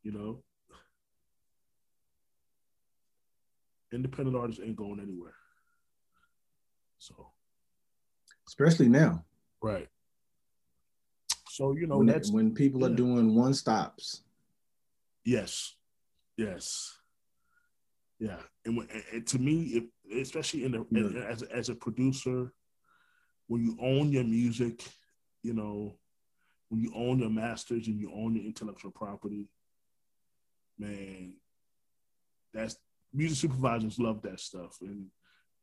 [0.04, 0.44] You know,
[3.94, 5.34] independent artists ain't going anywhere.
[7.00, 7.32] So,
[8.48, 9.24] especially now,
[9.62, 9.88] right?
[11.50, 12.88] So you know when, that's when people yeah.
[12.88, 14.22] are doing one stops.
[15.24, 15.76] Yes,
[16.38, 16.98] yes,
[18.26, 18.38] yeah.
[18.66, 21.22] And, when, and to me, if, especially in the, yeah.
[21.26, 22.52] as as a producer,
[23.48, 24.84] when you own your music,
[25.44, 25.98] you know,
[26.70, 29.48] when you own your masters and you own your intellectual property,
[30.80, 31.36] man,
[32.52, 32.78] that's
[33.14, 35.08] music supervisors love that stuff and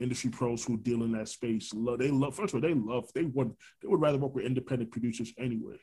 [0.01, 3.09] industry pros who deal in that space love they love first of all they love
[3.15, 5.77] they want they would rather work with independent producers anyway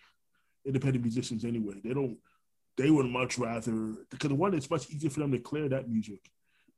[0.65, 2.17] independent musicians anyway they don't
[2.75, 6.19] they would much rather because one it's much easier for them to clear that music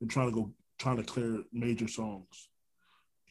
[0.02, 2.50] than trying to go trying to clear major songs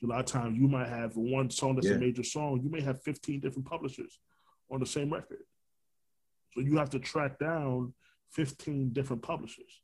[0.02, 1.96] a lot of times you might have one song that's yeah.
[1.96, 4.18] a major song you may have 15 different publishers
[4.70, 5.42] on the same record
[6.54, 7.92] so you have to track down
[8.32, 9.82] 15 different publishers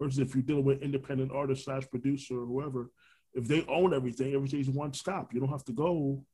[0.00, 2.90] versus if you're dealing with independent artist slash producer or whoever,
[3.34, 5.32] if they own everything, everything's one stop.
[5.32, 6.24] You don't have to go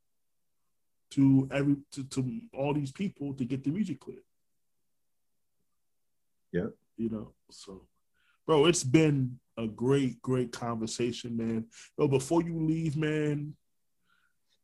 [1.11, 4.21] to every to, to all these people to get the music cleared.
[6.53, 6.69] Yeah.
[6.97, 7.83] You know, so
[8.47, 11.67] bro, it's been a great, great conversation, man.
[11.99, 13.55] Yo, before you leave, man,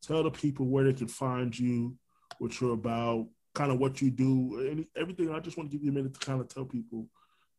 [0.02, 1.96] tell the people where they can find you,
[2.38, 5.32] what you're about, kind of what you do, any, everything.
[5.32, 7.06] I just want to give you a minute to kind of tell people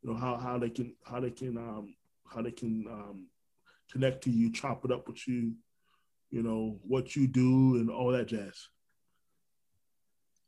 [0.01, 1.95] you know how how they can how they can um
[2.26, 3.28] how they can um
[3.91, 5.53] connect to you, chop it up with you,
[6.30, 8.67] you know what you do and all that jazz.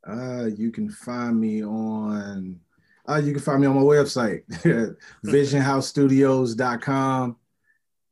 [0.08, 2.60] Uh, you can find me on
[3.08, 4.42] uh, you can find me on my website,
[5.26, 7.36] visionhousestudios.com.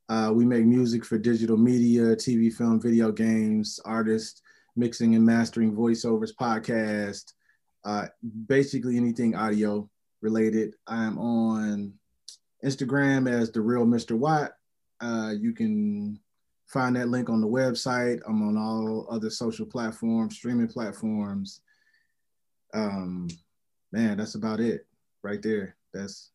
[0.09, 4.43] Uh, we make music for digital media, TV, film, video games, artists,
[4.75, 7.33] mixing and mastering voiceovers, podcast,
[7.85, 8.05] uh,
[8.47, 9.89] basically anything audio
[10.21, 10.75] related.
[10.87, 11.93] I'm on
[12.63, 14.17] Instagram as the real Mr.
[14.17, 14.53] Watt.
[15.01, 16.19] Uh, you can
[16.67, 18.21] find that link on the website.
[18.27, 21.61] I'm on all other social platforms, streaming platforms.
[22.73, 23.27] Um,
[23.93, 24.85] man, that's about it
[25.21, 25.75] right there.
[25.93, 26.31] That's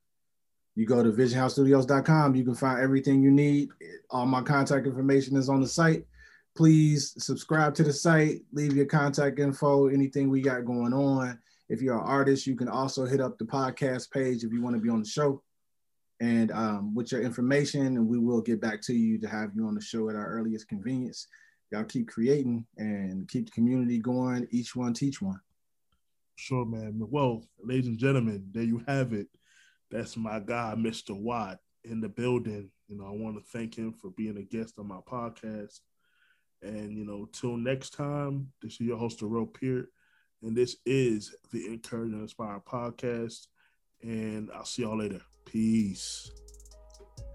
[0.76, 3.70] you go to visionhousestudios.com, you can find everything you need.
[4.10, 6.06] All my contact information is on the site.
[6.56, 11.38] Please subscribe to the site, leave your contact info, anything we got going on.
[11.68, 14.76] If you're an artist, you can also hit up the podcast page if you want
[14.76, 15.42] to be on the show
[16.20, 19.66] and um, with your information, and we will get back to you to have you
[19.66, 21.26] on the show at our earliest convenience.
[21.70, 24.46] Y'all keep creating and keep the community going.
[24.50, 25.40] Each one teach one.
[26.38, 27.00] Sure, man.
[27.00, 29.26] Well, ladies and gentlemen, there you have it.
[29.90, 31.18] That's my guy, Mr.
[31.18, 32.70] Watt, in the building.
[32.88, 35.80] You know, I want to thank him for being a guest on my podcast.
[36.62, 39.88] And you know, till next time, this is your host, Durell Peart
[40.42, 43.46] and this is the N'Courage and N'Spire podcast.
[44.02, 45.20] And I'll see y'all later.
[45.44, 46.30] Peace.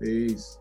[0.01, 0.57] Peace.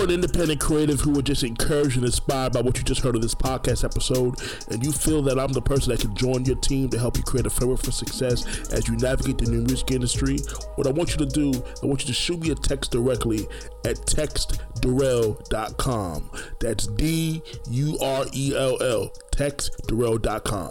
[0.00, 2.84] If you are an independent creative who were just encouraged and inspired by what you
[2.84, 4.40] just heard of this podcast episode,
[4.70, 7.22] and you feel that I'm the person that can join your team to help you
[7.22, 10.38] create a framework for success as you navigate the new music industry,
[10.76, 13.46] what I want you to do, I want you to shoot me a text directly
[13.84, 16.30] at textdurell.com.
[16.60, 20.70] That's D U R E L L, textdurell.com.